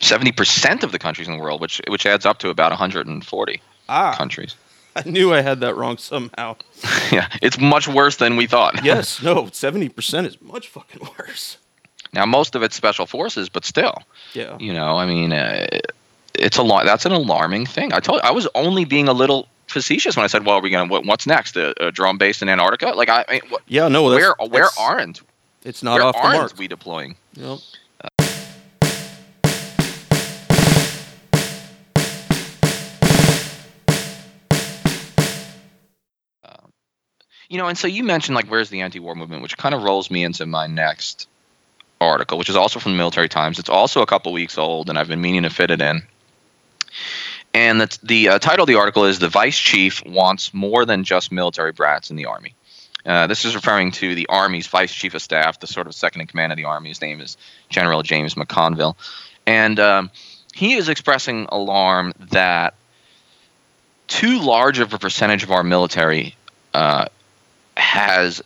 Seventy 0.00 0.32
percent 0.32 0.84
of 0.84 0.92
the 0.92 0.98
countries 0.98 1.26
in 1.26 1.36
the 1.36 1.42
world, 1.42 1.60
which 1.60 1.80
which 1.88 2.04
adds 2.04 2.26
up 2.26 2.38
to 2.40 2.50
about 2.50 2.70
140 2.70 3.62
Ah, 3.88 4.14
countries. 4.16 4.54
I 4.96 5.02
knew 5.08 5.32
I 5.32 5.40
had 5.40 5.60
that 5.60 5.74
wrong 5.76 5.96
somehow. 5.96 6.56
yeah, 7.12 7.28
it's 7.40 7.58
much 7.58 7.88
worse 7.88 8.16
than 8.16 8.36
we 8.36 8.46
thought. 8.46 8.84
Yes, 8.84 9.22
no, 9.22 9.48
seventy 9.52 9.88
percent 9.88 10.26
is 10.26 10.40
much 10.42 10.68
fucking 10.68 11.08
worse. 11.18 11.56
Now, 12.12 12.26
most 12.26 12.54
of 12.54 12.62
it's 12.62 12.76
special 12.76 13.06
forces, 13.06 13.48
but 13.48 13.64
still, 13.64 14.02
Yeah, 14.34 14.56
you 14.58 14.72
know, 14.74 14.96
I 14.96 15.06
mean, 15.06 15.32
uh, 15.32 15.66
it's 16.34 16.58
a 16.58 16.62
lot. 16.62 16.84
That's 16.84 17.06
an 17.06 17.12
alarming 17.12 17.64
thing. 17.66 17.92
I 17.94 18.00
told. 18.00 18.20
I 18.22 18.32
was 18.32 18.46
only 18.54 18.84
being 18.84 19.08
a 19.08 19.12
little 19.14 19.48
facetious 19.76 20.16
when 20.16 20.24
I 20.24 20.26
said, 20.26 20.46
"Well, 20.46 20.56
are 20.56 20.62
we 20.62 20.70
gonna? 20.70 20.90
What, 20.90 21.04
what's 21.04 21.26
next? 21.26 21.54
A, 21.54 21.88
a 21.88 21.92
drone 21.92 22.16
base 22.16 22.40
in 22.40 22.48
Antarctica? 22.48 22.96
Like, 22.96 23.10
I, 23.10 23.26
I 23.28 23.40
what, 23.50 23.60
yeah, 23.66 23.88
no. 23.88 24.08
That's, 24.08 24.22
where 24.38 24.48
where 24.48 24.68
aren't 24.78 25.20
it's 25.64 25.82
not 25.82 25.96
where 25.96 26.04
off 26.04 26.14
the 26.14 26.28
mark? 26.28 26.56
we 26.56 26.66
deploying? 26.66 27.14
Yep. 27.34 27.58
Um, 36.42 36.72
you 37.50 37.58
know, 37.58 37.66
and 37.66 37.76
so 37.76 37.86
you 37.86 38.02
mentioned 38.02 38.34
like, 38.34 38.46
where's 38.46 38.70
the 38.70 38.80
anti-war 38.80 39.14
movement, 39.14 39.42
which 39.42 39.58
kind 39.58 39.74
of 39.74 39.82
rolls 39.82 40.10
me 40.10 40.24
into 40.24 40.46
my 40.46 40.66
next 40.66 41.28
article, 42.00 42.38
which 42.38 42.48
is 42.48 42.56
also 42.56 42.80
from 42.80 42.92
the 42.92 42.98
Military 42.98 43.28
Times. 43.28 43.58
It's 43.58 43.68
also 43.68 44.00
a 44.00 44.06
couple 44.06 44.32
weeks 44.32 44.56
old, 44.56 44.88
and 44.88 44.98
I've 44.98 45.08
been 45.08 45.20
meaning 45.20 45.42
to 45.42 45.50
fit 45.50 45.70
it 45.70 45.82
in. 45.82 46.02
And 47.56 47.80
the, 47.80 47.98
the 48.02 48.28
uh, 48.28 48.38
title 48.38 48.64
of 48.64 48.66
the 48.66 48.74
article 48.74 49.06
is 49.06 49.18
"The 49.18 49.30
Vice 49.30 49.58
Chief 49.58 50.04
Wants 50.04 50.52
More 50.52 50.84
Than 50.84 51.04
Just 51.04 51.32
Military 51.32 51.72
Brats 51.72 52.10
in 52.10 52.16
the 52.16 52.26
Army." 52.26 52.54
Uh, 53.06 53.28
this 53.28 53.46
is 53.46 53.54
referring 53.54 53.92
to 53.92 54.14
the 54.14 54.26
Army's 54.28 54.66
Vice 54.66 54.92
Chief 54.92 55.14
of 55.14 55.22
Staff, 55.22 55.60
the 55.60 55.66
sort 55.66 55.86
of 55.86 55.94
second 55.94 56.20
in 56.20 56.26
command 56.26 56.52
of 56.52 56.58
the 56.58 56.66
Army. 56.66 56.90
His 56.90 57.00
name 57.00 57.18
is 57.22 57.38
General 57.70 58.02
James 58.02 58.34
McConville, 58.34 58.94
and 59.46 59.80
um, 59.80 60.10
he 60.54 60.74
is 60.74 60.90
expressing 60.90 61.46
alarm 61.48 62.12
that 62.30 62.74
too 64.06 64.38
large 64.40 64.78
of 64.78 64.92
a 64.92 64.98
percentage 64.98 65.42
of 65.42 65.50
our 65.50 65.64
military 65.64 66.36
uh, 66.74 67.06
has 67.78 68.42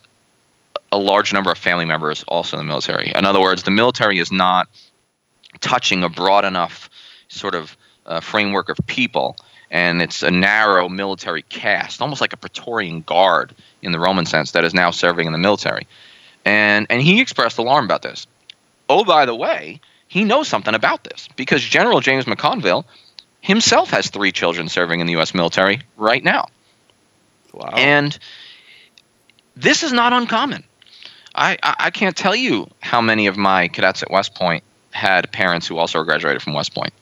a 0.93 0.99
large 0.99 1.33
number 1.33 1.51
of 1.51 1.59
family 1.59 1.85
members 1.85 2.23
also 2.29 2.57
in 2.57 2.65
the 2.65 2.69
military. 2.69 3.11
In 3.13 3.25
other 3.25 3.41
words, 3.41 3.65
the 3.65 3.73
military 3.73 4.21
is 4.21 4.31
not 4.31 4.69
touching 5.59 6.05
a 6.05 6.09
broad 6.09 6.45
enough 6.45 6.89
sort 7.27 7.57
of 7.57 7.77
uh, 8.11 8.21
framework 8.21 8.69
of 8.69 8.79
people, 8.87 9.37
and 9.71 10.03
it's 10.03 10.23
a 10.23 10.31
narrow 10.31 10.89
military 10.89 11.43
caste, 11.43 12.03
almost 12.03 12.21
like 12.21 12.33
a 12.33 12.37
Praetorian 12.37 13.03
guard 13.03 13.55
in 13.83 13.93
the 13.93 14.01
Roman 14.01 14.27
sense, 14.27 14.51
that 14.51 14.65
is 14.65 14.75
now 14.75 14.91
serving 14.91 15.27
in 15.27 15.33
the 15.33 15.39
military. 15.39 15.87
And 16.45 16.87
and 16.91 17.01
he 17.01 17.21
expressed 17.21 17.59
alarm 17.59 17.85
about 17.85 18.03
this. 18.03 18.27
Oh, 18.89 19.05
by 19.05 19.25
the 19.25 19.35
way, 19.35 19.81
he 20.09 20.25
knows 20.25 20.49
something 20.49 20.75
about 20.75 21.05
this 21.05 21.29
because 21.37 21.63
General 21.63 22.01
James 22.01 22.25
McConville 22.25 22.85
himself 23.41 23.91
has 23.91 24.11
three 24.11 24.33
children 24.33 24.69
serving 24.69 25.01
in 25.01 25.07
the 25.07 25.13
U.S. 25.13 25.33
military 25.33 25.81
right 25.97 26.23
now. 26.23 26.49
Wow. 27.53 27.71
And 27.75 28.19
this 29.57 29.83
is 29.83 29.93
not 29.93 30.13
uncommon. 30.13 30.65
I, 31.35 31.57
I, 31.63 31.75
I 31.79 31.91
can't 31.91 32.17
tell 32.17 32.35
you 32.35 32.69
how 32.81 33.01
many 33.01 33.29
of 33.29 33.37
my 33.37 33.69
cadets 33.69 34.03
at 34.03 34.11
West 34.11 34.35
Point 34.35 34.65
had 34.91 35.31
parents 35.31 35.67
who 35.67 35.79
also 35.79 36.03
graduated 36.03 36.43
from 36.43 36.55
West 36.55 36.75
Point. 36.75 36.93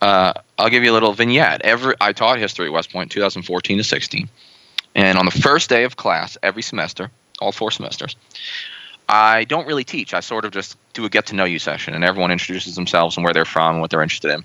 Uh, 0.00 0.32
I'll 0.58 0.70
give 0.70 0.84
you 0.84 0.92
a 0.92 0.94
little 0.94 1.12
vignette. 1.12 1.62
Every 1.62 1.94
I 2.00 2.12
taught 2.12 2.38
history 2.38 2.66
at 2.66 2.72
West 2.72 2.92
Point 2.92 3.10
2014 3.10 3.78
to 3.78 3.84
16, 3.84 4.28
and 4.94 5.18
on 5.18 5.24
the 5.24 5.30
first 5.30 5.68
day 5.68 5.84
of 5.84 5.96
class 5.96 6.38
every 6.42 6.62
semester, 6.62 7.10
all 7.40 7.52
four 7.52 7.70
semesters, 7.70 8.16
I 9.08 9.44
don't 9.44 9.66
really 9.66 9.84
teach. 9.84 10.14
I 10.14 10.20
sort 10.20 10.44
of 10.44 10.52
just 10.52 10.76
do 10.92 11.04
a 11.04 11.08
get 11.08 11.26
to 11.26 11.34
know 11.34 11.44
you 11.44 11.58
session, 11.58 11.94
and 11.94 12.04
everyone 12.04 12.30
introduces 12.30 12.74
themselves 12.74 13.16
and 13.16 13.24
where 13.24 13.32
they're 13.32 13.44
from 13.44 13.72
and 13.72 13.80
what 13.80 13.90
they're 13.90 14.02
interested 14.02 14.32
in. 14.32 14.44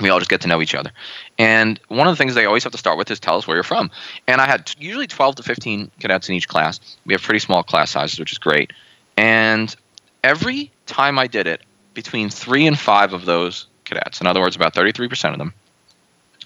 We 0.00 0.10
all 0.10 0.18
just 0.20 0.30
get 0.30 0.42
to 0.42 0.48
know 0.48 0.62
each 0.62 0.76
other. 0.76 0.92
And 1.38 1.80
one 1.88 2.06
of 2.06 2.12
the 2.12 2.16
things 2.16 2.34
they 2.34 2.44
always 2.44 2.62
have 2.62 2.72
to 2.72 2.78
start 2.78 2.98
with 2.98 3.10
is 3.10 3.18
tell 3.18 3.36
us 3.36 3.48
where 3.48 3.56
you're 3.56 3.64
from. 3.64 3.90
And 4.28 4.40
I 4.40 4.46
had 4.46 4.66
t- 4.66 4.76
usually 4.78 5.08
12 5.08 5.36
to 5.36 5.42
15 5.42 5.90
cadets 5.98 6.28
in 6.28 6.36
each 6.36 6.46
class. 6.46 6.78
We 7.04 7.14
have 7.14 7.22
pretty 7.22 7.40
small 7.40 7.64
class 7.64 7.90
sizes, 7.90 8.18
which 8.20 8.30
is 8.30 8.38
great. 8.38 8.72
And 9.16 9.74
every 10.22 10.70
time 10.86 11.18
I 11.18 11.26
did 11.26 11.48
it, 11.48 11.62
between 11.94 12.30
three 12.30 12.68
and 12.68 12.78
five 12.78 13.12
of 13.12 13.24
those 13.24 13.66
cadets, 13.88 14.20
in 14.20 14.26
other 14.26 14.40
words, 14.40 14.56
about 14.56 14.74
33% 14.74 15.32
of 15.32 15.38
them, 15.38 15.52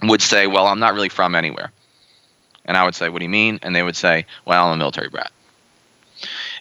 would 0.03 0.23
say, 0.23 0.47
Well, 0.47 0.67
I'm 0.67 0.81
not 0.81 0.95
really 0.95 1.09
from 1.09 1.35
anywhere. 1.35 1.73
And 2.65 2.77
I 2.77 2.85
would 2.85 2.95
say, 2.95 3.09
What 3.09 3.19
do 3.19 3.25
you 3.25 3.31
mean? 3.31 3.59
And 3.63 3.75
they 3.75 3.83
would 3.83 3.97
say, 3.97 4.27
Well, 4.45 4.67
I'm 4.67 4.73
a 4.73 4.77
military 4.77 5.09
brat. 5.09 5.33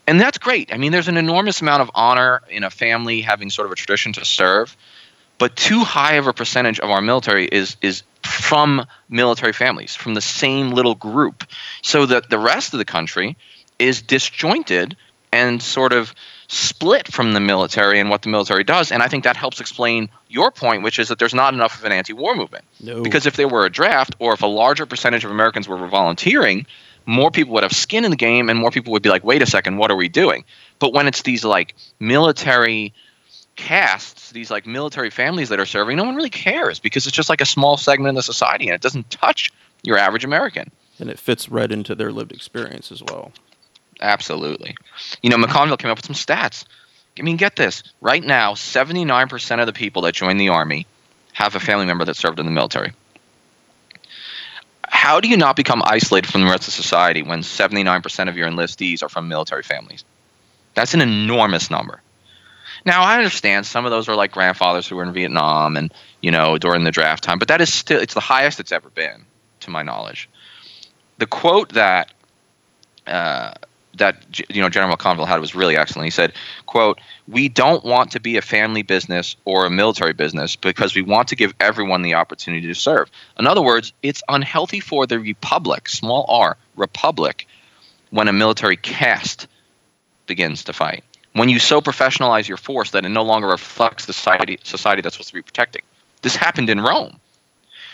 And 0.08 0.20
that's 0.20 0.38
great. 0.38 0.74
I 0.74 0.78
mean, 0.78 0.92
there's 0.92 1.08
an 1.08 1.18
enormous 1.18 1.62
amount 1.62 1.82
of 1.82 1.92
honor 1.94 2.42
in 2.50 2.64
a 2.64 2.70
family 2.70 3.22
having 3.22 3.50
sort 3.50 3.68
of 3.68 3.72
a 3.72 3.76
tradition 3.76 4.14
to 4.14 4.26
serve, 4.26 4.76
but 5.38 5.56
too 5.56 5.84
high 5.84 6.16
of 6.16 6.28
a 6.28 6.34
percentage 6.34 6.80
of 6.80 6.90
our 6.90 7.02
military 7.02 7.46
is 7.46 7.78
is 7.82 8.04
from 8.24 8.86
military 9.10 9.54
families, 9.54 9.96
from 9.96 10.14
the 10.14 10.22
same 10.22 10.72
little 10.72 10.96
group, 10.96 11.44
so 11.82 12.06
that 12.06 12.30
the 12.30 12.38
rest 12.38 12.74
of 12.74 12.80
the 12.80 12.86
country 12.86 13.36
is 13.80 14.02
disjointed 14.02 14.96
and 15.32 15.62
sort 15.62 15.94
of 15.94 16.14
split 16.48 17.08
from 17.08 17.34
the 17.34 17.40
military 17.40 18.00
and 18.00 18.10
what 18.10 18.22
the 18.22 18.30
military 18.30 18.64
does. 18.64 18.92
And 18.92 19.02
I 19.02 19.08
think 19.08 19.24
that 19.24 19.38
helps 19.38 19.62
explain 19.62 20.10
your 20.28 20.52
point, 20.52 20.84
which 20.84 21.00
is 21.00 21.08
that 21.08 21.20
there's 21.20 21.34
not 21.34 21.54
enough 21.54 21.80
of 21.80 21.86
an 21.86 21.92
anti-war 21.92 22.36
movement. 22.36 22.66
No. 22.82 23.02
Because 23.02 23.26
if 23.26 23.38
there 23.38 23.48
were 23.48 23.66
a 23.66 23.70
draft, 23.70 24.16
or 24.20 24.34
if 24.34 24.42
a 24.42 24.48
larger 24.48 24.86
percentage 24.86 25.24
of 25.24 25.32
Americans 25.32 25.68
were 25.68 25.78
volunteering, 25.88 26.66
more 27.06 27.32
people 27.32 27.54
would 27.54 27.64
have 27.64 27.72
skin 27.72 28.04
in 28.04 28.12
the 28.12 28.18
game 28.18 28.50
and 28.50 28.60
more 28.60 28.72
people 28.72 28.92
would 28.94 29.02
be 29.02 29.10
like 29.10 29.24
wait 29.24 29.42
a 29.42 29.46
second 29.48 29.78
what 29.78 29.90
are 29.90 29.96
we 29.96 30.08
doing 30.08 30.46
but 30.78 30.94
when 30.94 31.08
it's 31.08 31.24
these 31.24 31.44
like 31.44 31.74
military 32.00 32.94
casts 33.56 34.30
these 34.30 34.52
like 34.52 34.68
military 34.68 35.10
families 35.10 35.50
that 35.50 35.60
are 35.60 35.66
serving 35.66 35.98
no 35.98 36.04
one 36.04 36.16
really 36.16 36.30
cares 36.30 36.78
because 36.78 37.08
it's 37.08 37.16
just 37.16 37.28
like 37.28 37.42
a 37.42 37.46
small 37.46 37.76
segment 37.76 38.10
of 38.10 38.16
the 38.18 38.22
society 38.22 38.68
and 38.68 38.76
it 38.76 38.82
doesn't 38.82 39.10
touch 39.10 39.52
your 39.82 39.98
average 39.98 40.24
american 40.24 40.70
and 41.02 41.10
it 41.10 41.20
fits 41.20 41.50
right 41.50 41.72
into 41.72 41.96
their 41.96 42.12
lived 42.12 42.32
experience 42.32 42.92
as 42.92 43.02
well. 43.04 43.32
Absolutely 44.02 44.76
you 45.22 45.30
know 45.30 45.38
mcconville 45.38 45.78
came 45.78 45.92
up 45.92 45.98
with 45.98 46.06
some 46.06 46.16
stats 46.16 46.66
i 47.18 47.22
mean 47.22 47.38
get 47.38 47.56
this 47.56 47.84
right 48.02 48.24
now 48.24 48.54
79% 48.54 49.60
of 49.60 49.66
the 49.66 49.74
people 49.74 50.04
that 50.04 50.14
join 50.14 50.38
the 50.38 50.50
army 50.50 50.88
have 51.34 51.56
a 51.56 51.60
family 51.60 51.86
member 51.86 52.06
that 52.06 52.16
served 52.16 52.40
in 52.40 52.46
the 52.46 52.52
military 52.52 52.94
how 54.92 55.22
do 55.22 55.30
you 55.30 55.38
not 55.38 55.56
become 55.56 55.82
isolated 55.86 56.30
from 56.30 56.42
the 56.42 56.48
rest 56.48 56.68
of 56.68 56.74
society 56.74 57.24
when 57.24 57.40
79% 57.40 58.30
of 58.30 58.36
your 58.36 58.48
enlistees 58.50 59.02
are 59.02 59.10
from 59.10 59.30
military 59.30 59.64
families? 59.64 60.04
That's 60.76 60.94
an 60.94 61.02
enormous 61.02 61.72
number. 61.72 62.02
Now, 62.86 63.02
I 63.02 63.18
understand 63.18 63.66
some 63.66 63.86
of 63.86 63.92
those 63.92 64.10
are 64.10 64.16
like 64.16 64.32
grandfathers 64.32 64.88
who 64.88 64.98
were 64.98 65.04
in 65.04 65.14
Vietnam 65.14 65.78
and, 65.78 65.94
you 66.22 66.30
know, 66.30 66.58
during 66.58 66.84
the 66.84 66.92
draft 66.92 67.24
time, 67.24 67.40
but 67.40 67.48
that 67.48 67.62
is 67.62 67.74
still, 67.74 68.02
it's 68.02 68.14
the 68.14 68.20
highest 68.20 68.60
it's 68.60 68.74
ever 68.74 68.90
been, 68.90 69.26
to 69.62 69.72
my 69.72 69.82
knowledge. 69.82 70.30
The 71.20 71.26
quote 71.26 71.70
that, 71.74 72.12
uh, 73.08 73.54
that 73.96 74.40
you 74.50 74.62
know 74.62 74.70
General 74.70 74.96
McConville 74.96 75.28
had 75.28 75.40
was 75.40 75.56
really 75.56 75.78
excellent. 75.78 76.06
He 76.06 76.12
said, 76.12 76.34
"quote 76.66 77.00
We 77.28 77.50
don't 77.50 77.84
want 77.84 78.12
to 78.12 78.20
be 78.20 78.38
a 78.38 78.42
family 78.42 78.84
business 78.84 79.36
or 79.46 79.66
a 79.66 79.70
military 79.70 80.14
business 80.14 80.56
because 80.56 80.96
we 80.96 81.02
want 81.02 81.28
to 81.30 81.36
give 81.36 81.54
everyone 81.60 82.02
the 82.02 82.16
opportunity 82.16 82.68
to 82.68 82.76
serve. 82.76 83.10
In 83.38 83.48
other 83.48 83.62
words, 83.62 83.94
it's 84.02 84.24
unhealthy 84.30 84.80
for 84.80 85.06
the 85.06 85.20
republic, 85.20 85.90
small 85.90 86.26
r, 86.30 86.58
republic, 86.76 87.48
when 88.10 88.28
a 88.28 88.34
military 88.34 88.78
caste 88.78 89.48
begins 90.28 90.64
to 90.66 90.74
fight. 90.74 91.04
When 91.34 91.50
you 91.50 91.60
so 91.60 91.82
professionalize 91.82 92.48
your 92.48 92.58
force 92.58 92.92
that 92.92 93.06
it 93.06 93.10
no 93.10 93.24
longer 93.24 93.48
reflects 93.48 94.06
the 94.06 94.14
society 94.14 94.60
society 94.64 95.02
that's 95.02 95.16
supposed 95.16 95.30
to 95.30 95.36
be 95.36 95.42
protecting. 95.42 95.84
This 96.22 96.36
happened 96.36 96.70
in 96.70 96.80
Rome." 96.80 97.20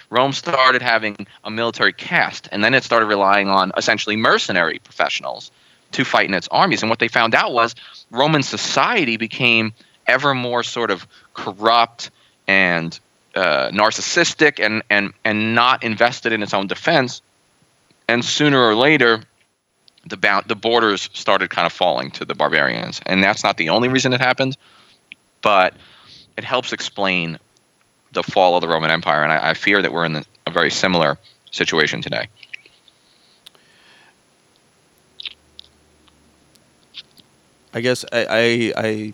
Rome 0.10 0.32
started 0.32 0.82
having 0.82 1.28
a 1.44 1.52
military 1.52 1.92
caste, 1.92 2.48
and 2.54 2.64
then 2.64 2.74
it 2.74 2.86
started 2.86 3.08
relying 3.08 3.50
on 3.50 3.74
essentially 3.76 4.16
mercenary 4.16 4.80
professionals 4.80 5.52
to 5.92 6.06
fight 6.06 6.28
in 6.28 6.34
its 6.34 6.48
armies. 6.50 6.82
And 6.82 6.90
what 6.90 7.00
they 7.00 7.08
found 7.08 7.36
out 7.36 7.54
was 7.54 7.76
Roman 8.12 8.44
society 8.44 9.18
became 9.18 9.74
ever 10.06 10.34
more 10.34 10.64
sort 10.64 10.92
of 10.92 11.08
corrupt 11.34 12.12
and 12.48 13.00
uh, 13.36 13.70
narcissistic 13.70 14.64
and, 14.64 14.84
and, 14.90 15.14
and 15.24 15.54
not 15.54 15.84
invested 15.84 16.34
in 16.34 16.42
its 16.42 16.54
own 16.54 16.68
defense. 16.68 17.22
And 18.08 18.24
sooner 18.24 18.60
or 18.60 18.76
later, 18.76 19.22
the, 20.08 20.18
bound, 20.18 20.46
the 20.48 20.56
borders 20.56 21.10
started 21.14 21.50
kind 21.50 21.66
of 21.66 21.74
falling 21.74 22.12
to 22.12 22.26
the 22.26 22.36
barbarians. 22.36 23.02
And 23.06 23.24
that's 23.24 23.44
not 23.44 23.58
the 23.58 23.70
only 23.70 23.90
reason 23.90 24.14
it 24.14 24.22
happened, 24.22 24.58
but 25.42 25.74
it 26.38 26.44
helps 26.44 26.74
explain 26.74 27.38
the 28.14 28.24
fall 28.24 28.56
of 28.56 28.62
the 28.62 28.68
Roman 28.68 28.90
Empire. 28.90 29.24
And 29.24 29.32
I, 29.32 29.50
I 29.50 29.54
fear 29.54 29.82
that 29.82 29.92
we're 29.92 30.06
in 30.06 30.14
the, 30.14 30.26
a 30.46 30.52
very 30.52 30.72
similar 30.72 31.18
situation 31.52 32.02
today. 32.02 32.28
I 37.78 37.82
guess 37.82 38.04
I, 38.12 38.26
I, 38.26 38.74
I, 38.76 39.14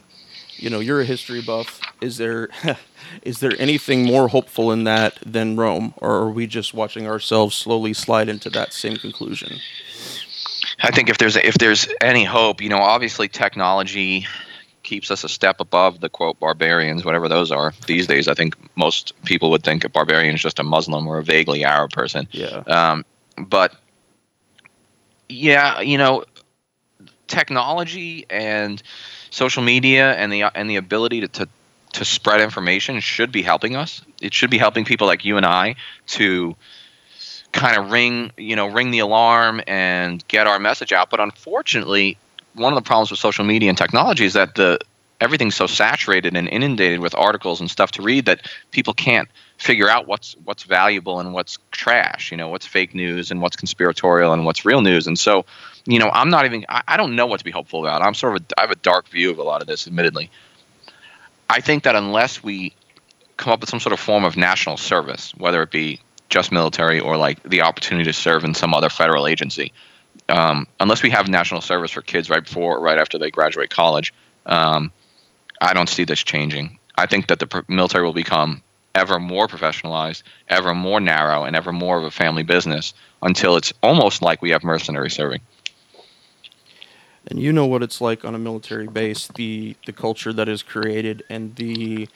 you 0.55 0.69
know, 0.69 0.79
you're 0.79 1.01
a 1.01 1.05
history 1.05 1.41
buff. 1.41 1.81
Is 1.99 2.15
there, 2.17 2.47
is 3.21 3.41
there 3.41 3.51
anything 3.59 4.05
more 4.05 4.29
hopeful 4.29 4.71
in 4.71 4.85
that 4.85 5.19
than 5.25 5.57
Rome, 5.57 5.93
or 5.97 6.11
are 6.11 6.29
we 6.29 6.47
just 6.47 6.73
watching 6.73 7.05
ourselves 7.05 7.57
slowly 7.57 7.91
slide 7.91 8.29
into 8.29 8.49
that 8.51 8.71
same 8.71 8.95
conclusion? 8.95 9.57
I 10.79 10.91
think 10.91 11.09
if 11.09 11.17
there's 11.17 11.35
if 11.35 11.55
there's 11.55 11.89
any 11.99 12.23
hope, 12.23 12.61
you 12.61 12.69
know, 12.69 12.77
obviously 12.77 13.27
technology 13.27 14.25
keeps 14.83 15.11
us 15.11 15.25
a 15.25 15.29
step 15.29 15.59
above 15.59 15.99
the 15.99 16.07
quote 16.07 16.39
barbarians, 16.39 17.03
whatever 17.03 17.27
those 17.27 17.51
are 17.51 17.73
these 17.85 18.07
days. 18.07 18.29
I 18.29 18.33
think 18.33 18.55
most 18.77 19.11
people 19.25 19.51
would 19.51 19.63
think 19.63 19.83
a 19.83 19.89
barbarian 19.89 20.35
is 20.35 20.41
just 20.41 20.59
a 20.59 20.63
Muslim 20.63 21.05
or 21.05 21.17
a 21.17 21.23
vaguely 21.23 21.65
Arab 21.65 21.91
person. 21.91 22.29
Yeah. 22.31 22.63
Um, 22.67 23.03
but 23.37 23.75
yeah, 25.27 25.81
you 25.81 25.97
know, 25.97 26.23
technology 27.33 28.25
and 28.29 28.81
social 29.29 29.63
media 29.63 30.13
and 30.13 30.31
the 30.31 30.43
and 30.43 30.69
the 30.69 30.77
ability 30.77 31.21
to, 31.21 31.27
to 31.27 31.49
to 31.93 32.05
spread 32.05 32.41
information 32.41 32.99
should 32.99 33.31
be 33.31 33.41
helping 33.41 33.75
us. 33.75 34.01
It 34.21 34.33
should 34.33 34.49
be 34.49 34.57
helping 34.57 34.85
people 34.85 35.07
like 35.07 35.25
you 35.25 35.37
and 35.37 35.45
I 35.45 35.75
to 36.07 36.55
kind 37.51 37.77
of 37.77 37.91
ring, 37.91 38.31
you 38.37 38.55
know, 38.55 38.67
ring 38.67 38.89
the 38.91 38.99
alarm 38.99 39.61
and 39.67 40.27
get 40.27 40.47
our 40.47 40.59
message 40.59 40.91
out. 40.91 41.11
But 41.11 41.19
unfortunately, 41.19 42.17
one 42.55 42.73
of 42.73 42.77
the 42.77 42.87
problems 42.87 43.11
with 43.11 43.19
social 43.19 43.45
media 43.45 43.69
and 43.69 43.77
technology 43.77 44.25
is 44.25 44.33
that 44.33 44.55
the 44.55 44.79
everything's 45.21 45.55
so 45.55 45.67
saturated 45.67 46.35
and 46.35 46.49
inundated 46.49 46.99
with 46.99 47.15
articles 47.15 47.61
and 47.61 47.69
stuff 47.69 47.91
to 47.91 48.01
read 48.01 48.25
that 48.25 48.51
people 48.71 48.93
can't 48.93 49.29
figure 49.57 49.89
out 49.89 50.07
what's 50.07 50.35
what's 50.43 50.63
valuable 50.63 51.19
and 51.19 51.33
what's 51.33 51.57
trash 51.71 52.31
you 52.31 52.35
know 52.35 52.49
what's 52.49 52.65
fake 52.65 52.93
news 52.93 53.31
and 53.31 53.41
what's 53.41 53.55
conspiratorial 53.55 54.33
and 54.33 54.43
what's 54.45 54.65
real 54.65 54.81
news 54.81 55.07
and 55.07 55.17
so 55.17 55.45
you 55.85 55.99
know 55.99 56.09
i'm 56.11 56.29
not 56.29 56.45
even 56.45 56.65
i, 56.69 56.81
I 56.87 56.97
don't 56.97 57.15
know 57.15 57.25
what 57.25 57.39
to 57.39 57.45
be 57.45 57.51
hopeful 57.51 57.85
about. 57.85 58.01
I'm 58.01 58.13
sort 58.13 58.35
of 58.35 58.41
a, 58.43 58.59
i 58.59 58.61
have 58.61 58.71
a 58.71 58.75
dark 58.75 59.07
view 59.09 59.31
of 59.31 59.37
a 59.39 59.43
lot 59.43 59.61
of 59.61 59.67
this 59.67 59.87
admittedly. 59.87 60.29
I 61.49 61.61
think 61.61 61.83
that 61.83 61.95
unless 61.95 62.43
we 62.43 62.73
come 63.37 63.53
up 63.53 63.59
with 63.59 63.69
some 63.69 63.79
sort 63.79 63.93
of 63.93 63.99
form 63.99 64.23
of 64.23 64.37
national 64.37 64.77
service 64.77 65.33
whether 65.35 65.61
it 65.61 65.71
be 65.71 65.99
just 66.29 66.51
military 66.51 66.99
or 66.99 67.17
like 67.17 67.41
the 67.43 67.61
opportunity 67.61 68.05
to 68.05 68.13
serve 68.13 68.43
in 68.43 68.53
some 68.53 68.73
other 68.73 68.89
federal 68.89 69.27
agency 69.27 69.71
um, 70.29 70.67
unless 70.79 71.03
we 71.03 71.09
have 71.09 71.27
national 71.27 71.61
service 71.61 71.91
for 71.91 72.01
kids 72.01 72.29
right 72.29 72.43
before 72.43 72.79
right 72.79 72.97
after 72.97 73.17
they 73.17 73.29
graduate 73.29 73.69
college 73.69 74.13
um, 74.45 74.91
i 75.61 75.73
don't 75.73 75.89
see 75.89 76.03
this 76.05 76.23
changing. 76.23 76.79
I 76.95 77.05
think 77.07 77.27
that 77.27 77.39
the 77.39 77.47
pr- 77.47 77.59
military 77.67 78.05
will 78.05 78.13
become 78.13 78.61
ever 78.95 79.19
more 79.19 79.47
professionalized, 79.47 80.23
ever 80.47 80.73
more 80.73 80.99
narrow, 80.99 81.43
and 81.43 81.55
ever 81.55 81.71
more 81.71 81.97
of 81.97 82.03
a 82.03 82.11
family 82.11 82.43
business 82.43 82.93
until 83.21 83.55
it's 83.57 83.73
almost 83.81 84.21
like 84.21 84.41
we 84.41 84.51
have 84.51 84.63
mercenary 84.63 85.09
serving. 85.09 85.41
And 87.27 87.39
you 87.39 87.53
know 87.53 87.65
what 87.65 87.83
it's 87.83 88.01
like 88.01 88.25
on 88.25 88.35
a 88.35 88.39
military 88.39 88.87
base, 88.87 89.27
the 89.27 89.75
the 89.85 89.93
culture 89.93 90.33
that 90.33 90.49
is 90.49 90.61
created 90.61 91.23
and 91.29 91.55
the 91.55 92.09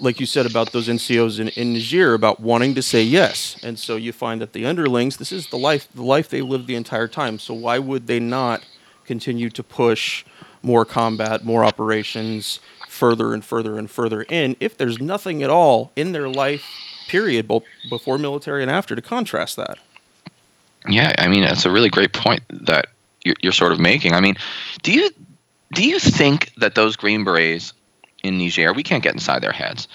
like 0.00 0.20
you 0.20 0.26
said 0.26 0.46
about 0.46 0.72
those 0.72 0.88
NCOs 0.88 1.40
in, 1.40 1.48
in 1.48 1.72
Niger 1.72 2.14
about 2.14 2.38
wanting 2.40 2.74
to 2.74 2.82
say 2.82 3.02
yes. 3.02 3.58
And 3.62 3.78
so 3.78 3.96
you 3.96 4.12
find 4.12 4.40
that 4.40 4.52
the 4.52 4.66
underlings, 4.66 5.16
this 5.16 5.32
is 5.32 5.48
the 5.48 5.58
life 5.58 5.88
the 5.94 6.02
life 6.02 6.28
they 6.28 6.42
lived 6.42 6.66
the 6.66 6.76
entire 6.76 7.08
time. 7.08 7.38
So 7.38 7.54
why 7.54 7.78
would 7.78 8.06
they 8.06 8.20
not 8.20 8.64
continue 9.04 9.50
to 9.50 9.62
push 9.62 10.24
more 10.62 10.84
combat, 10.84 11.44
more 11.44 11.64
operations, 11.64 12.60
further 12.94 13.34
and 13.34 13.44
further 13.44 13.76
and 13.76 13.90
further 13.90 14.22
in 14.22 14.56
if 14.60 14.76
there's 14.78 15.00
nothing 15.00 15.42
at 15.42 15.50
all 15.50 15.90
in 15.96 16.12
their 16.12 16.28
life 16.28 16.64
period 17.08 17.46
both 17.46 17.64
before 17.90 18.16
military 18.18 18.62
and 18.62 18.70
after 18.70 18.94
to 18.94 19.02
contrast 19.02 19.56
that 19.56 19.78
Yeah, 20.88 21.12
I 21.18 21.28
mean, 21.28 21.42
it's 21.42 21.66
a 21.66 21.70
really 21.70 21.90
great 21.90 22.12
point 22.12 22.42
that 22.48 22.86
you're, 23.24 23.36
you're 23.40 23.52
sort 23.52 23.72
of 23.72 23.80
making. 23.80 24.12
I 24.12 24.20
mean, 24.20 24.36
do 24.82 24.92
you 24.92 25.10
do 25.72 25.86
you 25.86 25.98
think 25.98 26.52
that 26.58 26.74
those 26.74 26.96
Green 26.96 27.24
Berets 27.24 27.72
in 28.24 28.38
Niger, 28.38 28.72
we 28.72 28.82
can't 28.82 29.02
get 29.02 29.12
inside 29.12 29.42
their 29.42 29.52
heads. 29.52 29.86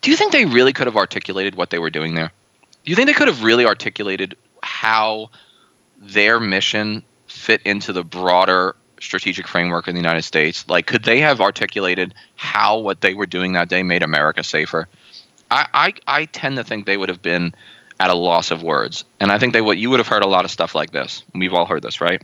Do 0.00 0.10
you 0.10 0.16
think 0.16 0.32
they 0.32 0.46
really 0.46 0.72
could 0.72 0.86
have 0.86 0.96
articulated 0.96 1.54
what 1.54 1.70
they 1.70 1.78
were 1.78 1.90
doing 1.90 2.14
there? 2.14 2.32
Do 2.84 2.90
you 2.90 2.96
think 2.96 3.06
they 3.06 3.12
could 3.12 3.28
have 3.28 3.44
really 3.44 3.66
articulated 3.66 4.36
how 4.62 5.30
their 5.98 6.40
mission 6.40 7.04
fit 7.26 7.60
into 7.62 7.92
the 7.92 8.02
broader 8.02 8.74
strategic 8.98 9.46
framework 9.46 9.88
in 9.88 9.94
the 9.94 10.00
United 10.00 10.22
States? 10.22 10.66
Like, 10.68 10.86
could 10.86 11.04
they 11.04 11.20
have 11.20 11.40
articulated 11.40 12.14
how 12.34 12.78
what 12.78 13.02
they 13.02 13.12
were 13.12 13.26
doing 13.26 13.52
that 13.52 13.68
day 13.68 13.82
made 13.82 14.02
America 14.02 14.42
safer? 14.42 14.88
I, 15.50 15.66
I, 15.74 15.94
I 16.06 16.24
tend 16.24 16.56
to 16.56 16.64
think 16.64 16.86
they 16.86 16.96
would 16.96 17.10
have 17.10 17.20
been 17.20 17.54
at 17.98 18.08
a 18.08 18.14
loss 18.14 18.50
of 18.50 18.62
words. 18.62 19.04
And 19.20 19.30
I 19.30 19.38
think 19.38 19.52
they 19.52 19.60
would 19.60 19.78
you 19.78 19.90
would 19.90 20.00
have 20.00 20.08
heard 20.08 20.22
a 20.22 20.28
lot 20.28 20.46
of 20.46 20.50
stuff 20.50 20.74
like 20.74 20.90
this. 20.90 21.22
We've 21.34 21.52
all 21.52 21.66
heard 21.66 21.82
this, 21.82 22.00
right? 22.00 22.22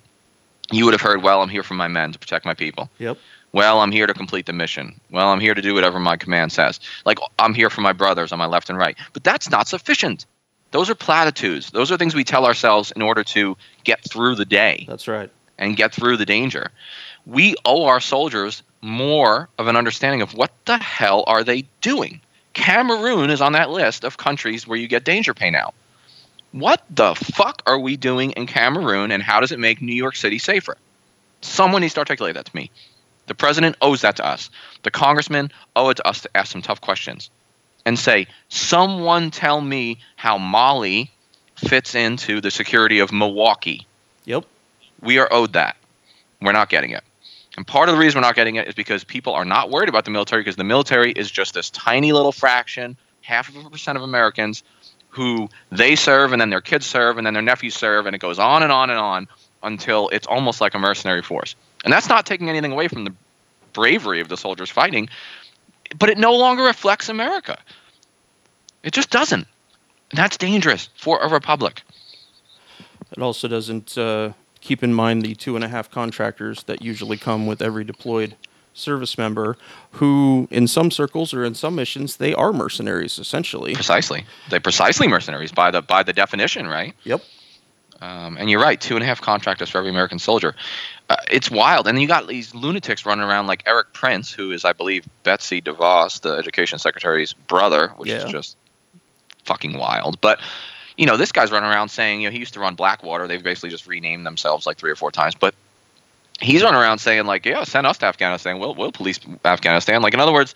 You 0.72 0.84
would 0.84 0.94
have 0.94 1.00
heard, 1.00 1.22
well, 1.22 1.42
I'm 1.42 1.48
here 1.48 1.62
for 1.62 1.74
my 1.74 1.88
men 1.88 2.12
to 2.12 2.18
protect 2.18 2.44
my 2.44 2.54
people. 2.54 2.90
Yep. 2.98 3.18
Well, 3.52 3.80
I'm 3.80 3.92
here 3.92 4.06
to 4.06 4.14
complete 4.14 4.46
the 4.46 4.52
mission. 4.52 5.00
Well, 5.10 5.28
I'm 5.28 5.40
here 5.40 5.54
to 5.54 5.62
do 5.62 5.74
whatever 5.74 5.98
my 5.98 6.16
command 6.16 6.52
says. 6.52 6.80
Like 7.04 7.18
I'm 7.38 7.54
here 7.54 7.70
for 7.70 7.80
my 7.80 7.92
brothers 7.92 8.32
on 8.32 8.38
my 8.38 8.46
left 8.46 8.68
and 8.68 8.78
right. 8.78 8.96
But 9.12 9.24
that's 9.24 9.50
not 9.50 9.68
sufficient. 9.68 10.26
Those 10.72 10.90
are 10.90 10.94
platitudes. 10.94 11.70
Those 11.70 11.90
are 11.90 11.96
things 11.96 12.14
we 12.14 12.24
tell 12.24 12.44
ourselves 12.44 12.90
in 12.90 13.02
order 13.02 13.24
to 13.24 13.56
get 13.84 14.02
through 14.02 14.34
the 14.34 14.44
day 14.44 14.84
That's 14.88 15.08
right. 15.08 15.30
and 15.56 15.76
get 15.76 15.94
through 15.94 16.16
the 16.16 16.26
danger. 16.26 16.70
We 17.24 17.54
owe 17.64 17.86
our 17.86 18.00
soldiers 18.00 18.62
more 18.82 19.48
of 19.58 19.68
an 19.68 19.76
understanding 19.76 20.22
of 20.22 20.34
what 20.34 20.52
the 20.64 20.76
hell 20.76 21.24
are 21.26 21.44
they 21.44 21.64
doing. 21.80 22.20
Cameroon 22.52 23.30
is 23.30 23.40
on 23.40 23.52
that 23.52 23.70
list 23.70 24.04
of 24.04 24.16
countries 24.16 24.66
where 24.66 24.78
you 24.78 24.88
get 24.88 25.04
danger 25.04 25.34
pay 25.34 25.50
now. 25.50 25.72
What 26.56 26.82
the 26.88 27.14
fuck 27.14 27.62
are 27.66 27.78
we 27.78 27.98
doing 27.98 28.30
in 28.30 28.46
Cameroon 28.46 29.12
and 29.12 29.22
how 29.22 29.40
does 29.40 29.52
it 29.52 29.58
make 29.58 29.82
New 29.82 29.94
York 29.94 30.16
City 30.16 30.38
safer? 30.38 30.78
Someone 31.42 31.82
needs 31.82 31.92
to 31.92 32.00
articulate 32.00 32.34
that 32.36 32.46
to 32.46 32.56
me. 32.56 32.70
The 33.26 33.34
president 33.34 33.76
owes 33.82 34.00
that 34.00 34.16
to 34.16 34.26
us. 34.26 34.48
The 34.82 34.90
congressmen 34.90 35.52
owe 35.74 35.90
it 35.90 35.96
to 35.96 36.08
us 36.08 36.22
to 36.22 36.34
ask 36.34 36.52
some 36.52 36.62
tough 36.62 36.80
questions 36.80 37.28
and 37.84 37.98
say, 37.98 38.26
someone 38.48 39.30
tell 39.30 39.60
me 39.60 39.98
how 40.16 40.38
Mali 40.38 41.10
fits 41.56 41.94
into 41.94 42.40
the 42.40 42.50
security 42.50 43.00
of 43.00 43.12
Milwaukee. 43.12 43.86
Yep. 44.24 44.46
We 45.02 45.18
are 45.18 45.28
owed 45.30 45.52
that. 45.52 45.76
We're 46.40 46.52
not 46.52 46.70
getting 46.70 46.92
it. 46.92 47.04
And 47.58 47.66
part 47.66 47.90
of 47.90 47.96
the 47.96 48.00
reason 48.00 48.18
we're 48.18 48.28
not 48.28 48.34
getting 48.34 48.56
it 48.56 48.66
is 48.66 48.74
because 48.74 49.04
people 49.04 49.34
are 49.34 49.44
not 49.44 49.68
worried 49.68 49.90
about 49.90 50.06
the 50.06 50.10
military 50.10 50.40
because 50.40 50.56
the 50.56 50.64
military 50.64 51.12
is 51.12 51.30
just 51.30 51.52
this 51.52 51.68
tiny 51.68 52.14
little 52.14 52.32
fraction, 52.32 52.96
half 53.20 53.54
of 53.54 53.56
a 53.56 53.68
percent 53.68 53.98
of 53.98 54.02
Americans 54.02 54.62
who 55.16 55.48
they 55.72 55.96
serve 55.96 56.32
and 56.32 56.40
then 56.40 56.50
their 56.50 56.60
kids 56.60 56.84
serve 56.84 57.16
and 57.16 57.26
then 57.26 57.32
their 57.32 57.42
nephews 57.42 57.74
serve 57.74 58.04
and 58.04 58.14
it 58.14 58.18
goes 58.18 58.38
on 58.38 58.62
and 58.62 58.70
on 58.70 58.90
and 58.90 58.98
on 58.98 59.26
until 59.62 60.10
it's 60.10 60.26
almost 60.26 60.60
like 60.60 60.74
a 60.74 60.78
mercenary 60.78 61.22
force. 61.22 61.56
And 61.84 61.92
that's 61.92 62.10
not 62.10 62.26
taking 62.26 62.50
anything 62.50 62.70
away 62.70 62.88
from 62.88 63.04
the 63.04 63.14
bravery 63.72 64.20
of 64.20 64.28
the 64.28 64.36
soldiers 64.36 64.70
fighting, 64.70 65.08
but 65.98 66.10
it 66.10 66.18
no 66.18 66.36
longer 66.36 66.64
reflects 66.64 67.08
America. 67.08 67.58
It 68.82 68.92
just 68.92 69.08
doesn't. 69.08 69.48
And 70.10 70.18
that's 70.18 70.36
dangerous 70.36 70.90
for 70.96 71.18
a 71.20 71.28
republic. 71.30 71.82
It 73.10 73.22
also 73.22 73.48
doesn't 73.48 73.96
uh, 73.96 74.34
keep 74.60 74.82
in 74.82 74.92
mind 74.92 75.22
the 75.22 75.34
two 75.34 75.56
and 75.56 75.64
a 75.64 75.68
half 75.68 75.90
contractors 75.90 76.62
that 76.64 76.82
usually 76.82 77.16
come 77.16 77.46
with 77.46 77.62
every 77.62 77.84
deployed 77.84 78.36
service 78.76 79.16
member, 79.18 79.56
who, 79.92 80.46
in 80.50 80.68
some 80.68 80.90
circles 80.90 81.32
or 81.34 81.44
in 81.44 81.54
some 81.54 81.74
missions, 81.74 82.16
they 82.16 82.34
are 82.34 82.52
mercenaries 82.52 83.18
essentially. 83.18 83.74
Precisely. 83.74 84.24
they're 84.50 84.60
precisely 84.60 85.08
mercenaries 85.08 85.50
by 85.52 85.70
the 85.70 85.82
by 85.82 86.02
the 86.02 86.12
definition, 86.12 86.66
right? 86.66 86.94
Yep. 87.04 87.22
Um, 88.02 88.36
and 88.36 88.50
you're 88.50 88.60
right, 88.60 88.78
two 88.78 88.94
and 88.94 89.02
a 89.02 89.06
half 89.06 89.22
contractors 89.22 89.70
for 89.70 89.78
every 89.78 89.88
American 89.90 90.18
soldier. 90.18 90.54
Uh, 91.08 91.16
it's 91.30 91.50
wild. 91.50 91.86
And 91.88 91.96
then 91.96 92.02
you 92.02 92.08
got 92.08 92.26
these 92.28 92.54
lunatics 92.54 93.06
running 93.06 93.24
around 93.24 93.46
like 93.46 93.62
erik 93.66 93.94
Prince, 93.94 94.30
who 94.30 94.50
is, 94.52 94.66
I 94.66 94.74
believe, 94.74 95.06
Betsy 95.22 95.62
DeVos, 95.62 96.20
the 96.20 96.34
education 96.36 96.78
secretary's 96.78 97.32
brother, 97.32 97.88
which 97.96 98.10
Yeah. 98.10 98.26
is 98.26 98.30
just 98.30 98.56
fucking 99.44 99.78
wild. 99.78 100.20
But, 100.20 100.40
you 100.98 101.06
know, 101.06 101.16
this 101.16 101.32
guy's 101.32 101.50
running 101.50 101.70
around 101.70 101.88
saying, 101.88 102.20
you 102.20 102.28
know, 102.28 102.32
he 102.32 102.38
used 102.38 102.52
to 102.54 102.60
run 102.60 102.74
Blackwater. 102.74 103.26
They've 103.28 103.42
basically 103.42 103.70
just 103.70 103.86
renamed 103.86 104.26
themselves 104.26 104.66
like 104.66 104.76
three 104.76 104.90
or 104.90 104.96
four 104.96 105.10
times. 105.10 105.34
But 105.34 105.54
he's 106.40 106.62
running 106.62 106.80
around 106.80 106.98
saying, 106.98 107.26
like, 107.26 107.46
yeah, 107.46 107.64
send 107.64 107.86
us 107.86 107.98
to 107.98 108.06
Afghanistan. 108.06 108.58
We'll, 108.58 108.74
we'll 108.74 108.92
police 108.92 109.20
Afghanistan. 109.44 110.02
Like, 110.02 110.14
in 110.14 110.20
other 110.20 110.32
words, 110.32 110.54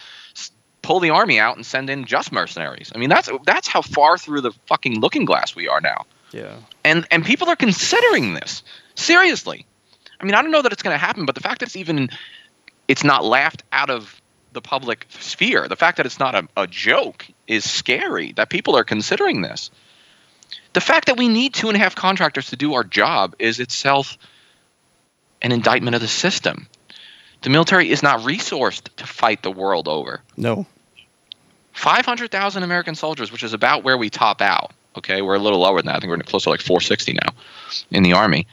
pull 0.83 1.01
the 1.01 1.11
army 1.11 1.39
out 1.39 1.57
and 1.57 1.65
send 1.65 1.91
in 1.91 2.05
just 2.05 2.33
mercenaries. 2.33 2.93
I 2.95 2.99
mean, 2.99 3.09
that's 3.11 3.29
that's 3.45 3.69
how 3.69 3.83
far 3.83 4.19
through 4.19 4.41
the 4.43 4.53
fucking 4.67 5.01
looking 5.01 5.25
glass 5.25 5.55
we 5.55 5.69
are 5.69 5.81
now 5.81 6.07
Yeah. 6.33 6.57
and 6.85 7.07
and 7.11 7.25
people 7.25 7.49
are 7.49 7.57
considering 7.57 8.35
this 8.35 8.63
seriously. 8.95 9.67
I 10.21 10.25
mean, 10.25 10.35
I 10.35 10.43
don't 10.43 10.51
know 10.51 10.63
that 10.63 10.73
it's 10.73 10.83
going 10.83 10.95
to 10.95 10.99
happen, 10.99 11.27
but 11.27 11.35
the 11.35 11.41
fact 11.41 11.61
that 11.61 11.67
it's 11.67 11.77
even 11.77 12.09
it's 12.89 13.05
not 13.05 13.25
laughed 13.25 13.63
out 13.73 13.91
of 13.91 14.21
the 14.53 14.61
public 14.61 15.07
sphere, 15.11 15.69
the 15.69 15.77
fact 15.77 15.99
that 15.99 16.07
it's 16.07 16.19
not 16.19 16.35
a, 16.35 16.49
a 16.57 16.67
joke 16.67 17.27
is 17.47 17.69
scary. 17.71 18.33
That 18.33 18.51
people 18.51 18.77
are 18.77 18.85
considering 18.85 19.43
this. 19.43 19.71
The 20.73 20.81
fact 20.81 21.07
that 21.07 21.17
we 21.17 21.29
need 21.29 21.55
two 21.55 21.69
and 21.69 21.77
a 21.77 21.79
half 21.79 21.95
contractors 21.95 22.51
to 22.51 22.57
do 22.57 22.75
our 22.75 22.85
job 22.85 23.35
is 23.39 23.61
itself 23.61 24.19
an 25.43 25.53
indictment 25.53 25.95
of 25.95 26.01
the 26.01 26.09
system. 26.09 26.67
The 27.43 27.51
military 27.51 27.91
is 27.91 28.03
not 28.03 28.21
resourced 28.21 28.89
to 28.97 29.07
fight 29.07 29.43
the 29.43 29.51
world 29.51 29.89
over. 29.89 30.21
No. 30.37 30.67
500,000 31.73 32.63
American 32.63 32.95
soldiers, 32.95 33.33
which 33.33 33.43
is 33.43 33.55
about 33.55 33.85
where 33.85 33.97
we 33.97 34.11
top 34.11 34.43
out. 34.43 34.73
Okay, 34.97 35.23
we're 35.23 35.37
a 35.37 35.39
little 35.39 35.61
lower 35.61 35.79
than 35.79 35.87
that. 35.87 35.97
I 35.97 36.01
think 36.01 36.11
we're 36.11 36.19
close 36.19 36.43
to 36.43 36.51
like 36.51 36.61
460 36.61 37.15
now 37.15 37.33
in 37.91 38.03
the 38.03 38.13
Army. 38.13 38.47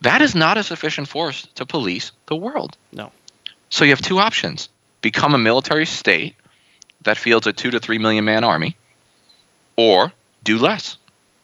That 0.00 0.20
is 0.20 0.34
not 0.34 0.58
a 0.58 0.64
sufficient 0.64 1.08
force 1.08 1.46
to 1.54 1.64
police 1.64 2.12
the 2.26 2.36
world. 2.36 2.76
No. 2.92 3.12
So 3.70 3.84
you 3.84 3.90
have 3.90 4.02
two 4.02 4.18
options 4.18 4.68
become 5.00 5.34
a 5.34 5.38
military 5.38 5.86
state 5.86 6.34
that 7.02 7.18
fields 7.18 7.46
a 7.46 7.52
two 7.52 7.70
to 7.70 7.80
three 7.80 7.98
million 7.98 8.24
man 8.24 8.44
army, 8.44 8.76
or 9.76 10.12
do 10.44 10.58
less. 10.58 10.96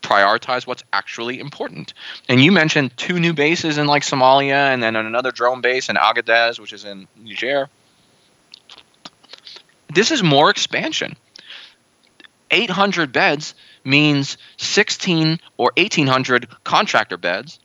Prioritize 0.02 0.66
what's 0.66 0.84
actually 0.92 1.40
important. 1.40 1.92
And 2.28 2.42
you 2.42 2.52
mentioned 2.52 2.96
two 2.96 3.18
new 3.18 3.32
bases 3.32 3.78
in 3.78 3.86
like 3.86 4.02
Somalia 4.02 4.72
and 4.72 4.82
then 4.82 4.96
another 4.96 5.30
drone 5.30 5.60
base 5.60 5.88
in 5.88 5.96
Agadez, 5.96 6.58
which 6.58 6.72
is 6.72 6.84
in 6.84 7.08
Niger. 7.16 7.68
This 9.92 10.10
is 10.10 10.22
more 10.22 10.50
expansion. 10.50 11.16
800 12.50 13.12
beds 13.12 13.54
means 13.84 14.38
16 14.58 15.40
or 15.56 15.72
1800 15.76 16.48
contractor 16.64 17.16
beds. 17.16 17.58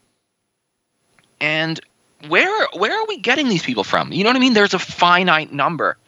And 1.40 1.80
where 2.28 2.68
where 2.74 2.98
are 2.98 3.06
we 3.06 3.18
getting 3.18 3.48
these 3.48 3.62
people 3.62 3.84
from? 3.84 4.12
You 4.12 4.24
know 4.24 4.30
what 4.30 4.36
I 4.36 4.40
mean? 4.40 4.54
There's 4.54 4.74
a 4.74 4.78
finite 4.78 5.52
number 5.52 5.98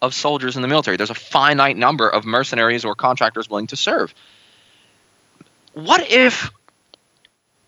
of 0.00 0.14
soldiers 0.14 0.56
in 0.56 0.62
the 0.62 0.68
military. 0.68 0.96
There's 0.96 1.10
a 1.10 1.14
finite 1.14 1.76
number 1.76 2.08
of 2.08 2.24
mercenaries 2.24 2.84
or 2.84 2.94
contractors 2.94 3.48
willing 3.48 3.68
to 3.68 3.76
serve. 3.76 4.14
What 5.74 6.10
if 6.10 6.50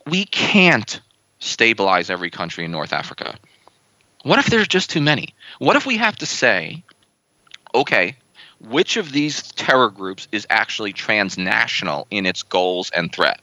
we 0.07 0.25
can't 0.25 1.01
stabilize 1.39 2.11
every 2.11 2.31
country 2.31 2.65
in 2.65 2.71
North 2.71 2.93
Africa? 2.93 3.37
What 4.23 4.39
if 4.39 4.47
there's 4.47 4.69
just 4.69 4.91
too 4.91 5.01
many? 5.01 5.35
What 5.59 5.77
if 5.77 5.87
we 5.87 5.97
have 5.99 6.17
to 6.17 6.27
say, 6.27 6.83
okay, 7.75 8.17
which 8.61 8.97
of 8.97 9.13
these 9.13 9.43
terror 9.53 9.91
groups 9.91 10.29
is 10.33 10.47
actually 10.49 10.93
transnational 10.93 12.07
in 12.11 12.27
its 12.27 12.43
goals 12.43 12.91
and 12.91 13.13
threat? 13.13 13.41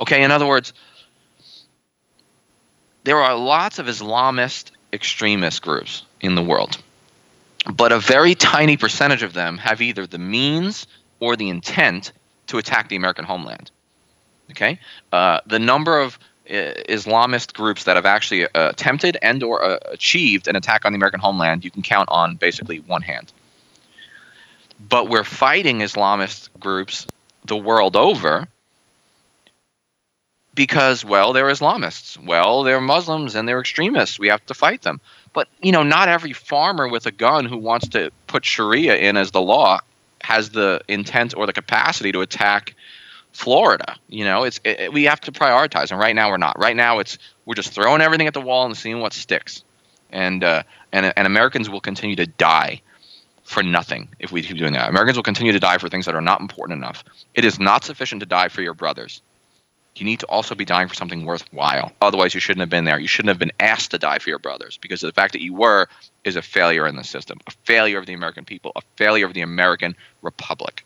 Okay, 0.00 0.22
in 0.22 0.30
other 0.30 0.46
words, 0.46 0.72
there 3.04 3.18
are 3.18 3.36
lots 3.36 3.78
of 3.78 3.86
Islamist 3.86 4.70
extremist 4.92 5.62
groups 5.62 6.04
in 6.20 6.34
the 6.34 6.42
world, 6.42 6.76
but 7.72 7.92
a 7.92 7.98
very 7.98 8.34
tiny 8.34 8.76
percentage 8.76 9.22
of 9.22 9.32
them 9.32 9.58
have 9.58 9.80
either 9.80 10.06
the 10.06 10.18
means 10.18 10.86
or 11.20 11.36
the 11.36 11.48
intent 11.48 12.12
to 12.50 12.58
attack 12.58 12.88
the 12.88 12.96
American 12.96 13.24
homeland. 13.24 13.70
Okay, 14.50 14.78
uh, 15.12 15.40
the 15.46 15.58
number 15.58 16.00
of 16.00 16.18
uh, 16.48 16.74
Islamist 16.88 17.54
groups 17.54 17.84
that 17.84 17.94
have 17.96 18.06
actually 18.06 18.44
uh, 18.44 18.70
attempted 18.70 19.16
and 19.22 19.42
or 19.42 19.62
uh, 19.62 19.78
achieved 19.86 20.48
an 20.48 20.56
attack 20.56 20.84
on 20.84 20.92
the 20.92 20.96
American 20.96 21.20
homeland, 21.20 21.64
you 21.64 21.70
can 21.70 21.82
count 21.82 22.08
on 22.10 22.34
basically 22.36 22.80
one 22.80 23.02
hand. 23.02 23.32
But 24.88 25.08
we're 25.08 25.24
fighting 25.24 25.78
Islamist 25.78 26.48
groups 26.58 27.06
the 27.44 27.56
world 27.56 27.96
over 27.96 28.48
because, 30.54 31.04
well, 31.04 31.32
they're 31.32 31.46
Islamists. 31.46 32.18
Well, 32.18 32.64
they're 32.64 32.80
Muslims 32.80 33.36
and 33.36 33.48
they're 33.48 33.60
extremists. 33.60 34.18
We 34.18 34.28
have 34.28 34.44
to 34.46 34.54
fight 34.54 34.82
them. 34.82 35.00
But, 35.32 35.46
you 35.62 35.70
know, 35.70 35.84
not 35.84 36.08
every 36.08 36.32
farmer 36.32 36.88
with 36.88 37.06
a 37.06 37.12
gun 37.12 37.44
who 37.44 37.58
wants 37.58 37.88
to 37.90 38.10
put 38.26 38.44
Sharia 38.44 38.96
in 38.96 39.16
as 39.16 39.30
the 39.30 39.40
law 39.40 39.78
has 40.22 40.50
the 40.50 40.80
intent 40.88 41.34
or 41.36 41.46
the 41.46 41.52
capacity 41.52 42.12
to 42.12 42.20
attack 42.20 42.74
Florida. 43.32 43.96
You 44.08 44.24
know, 44.24 44.44
it's 44.44 44.60
it, 44.64 44.92
we 44.92 45.04
have 45.04 45.20
to 45.22 45.32
prioritize, 45.32 45.90
and 45.90 46.00
right 46.00 46.14
now 46.14 46.30
we're 46.30 46.36
not. 46.36 46.58
Right 46.58 46.76
now, 46.76 46.98
it's 46.98 47.18
we're 47.46 47.54
just 47.54 47.72
throwing 47.72 48.00
everything 48.00 48.26
at 48.26 48.34
the 48.34 48.40
wall 48.40 48.66
and 48.66 48.76
seeing 48.76 49.00
what 49.00 49.12
sticks, 49.12 49.64
and 50.10 50.42
uh, 50.42 50.62
and 50.92 51.12
and 51.16 51.26
Americans 51.26 51.70
will 51.70 51.80
continue 51.80 52.16
to 52.16 52.26
die 52.26 52.82
for 53.44 53.62
nothing 53.62 54.08
if 54.18 54.30
we 54.30 54.42
keep 54.42 54.58
doing 54.58 54.72
that. 54.74 54.88
Americans 54.88 55.16
will 55.16 55.24
continue 55.24 55.52
to 55.52 55.60
die 55.60 55.78
for 55.78 55.88
things 55.88 56.06
that 56.06 56.14
are 56.14 56.20
not 56.20 56.40
important 56.40 56.76
enough. 56.76 57.02
It 57.34 57.44
is 57.44 57.58
not 57.58 57.84
sufficient 57.84 58.20
to 58.20 58.26
die 58.26 58.48
for 58.48 58.62
your 58.62 58.74
brothers. 58.74 59.22
You 60.00 60.06
need 60.06 60.20
to 60.20 60.26
also 60.26 60.54
be 60.54 60.64
dying 60.64 60.88
for 60.88 60.94
something 60.94 61.24
worthwhile. 61.24 61.92
Otherwise, 62.00 62.34
you 62.34 62.40
shouldn't 62.40 62.60
have 62.60 62.70
been 62.70 62.84
there. 62.84 62.98
You 62.98 63.06
shouldn't 63.06 63.28
have 63.28 63.38
been 63.38 63.52
asked 63.60 63.90
to 63.90 63.98
die 63.98 64.18
for 64.18 64.30
your 64.30 64.38
brothers 64.38 64.78
because 64.78 65.00
the 65.00 65.12
fact 65.12 65.32
that 65.32 65.42
you 65.42 65.54
were 65.54 65.88
is 66.24 66.36
a 66.36 66.42
failure 66.42 66.86
in 66.86 66.96
the 66.96 67.04
system, 67.04 67.38
a 67.46 67.52
failure 67.64 67.98
of 67.98 68.06
the 68.06 68.14
American 68.14 68.44
people, 68.44 68.72
a 68.76 68.82
failure 68.96 69.26
of 69.26 69.34
the 69.34 69.42
American 69.42 69.94
republic. 70.22 70.84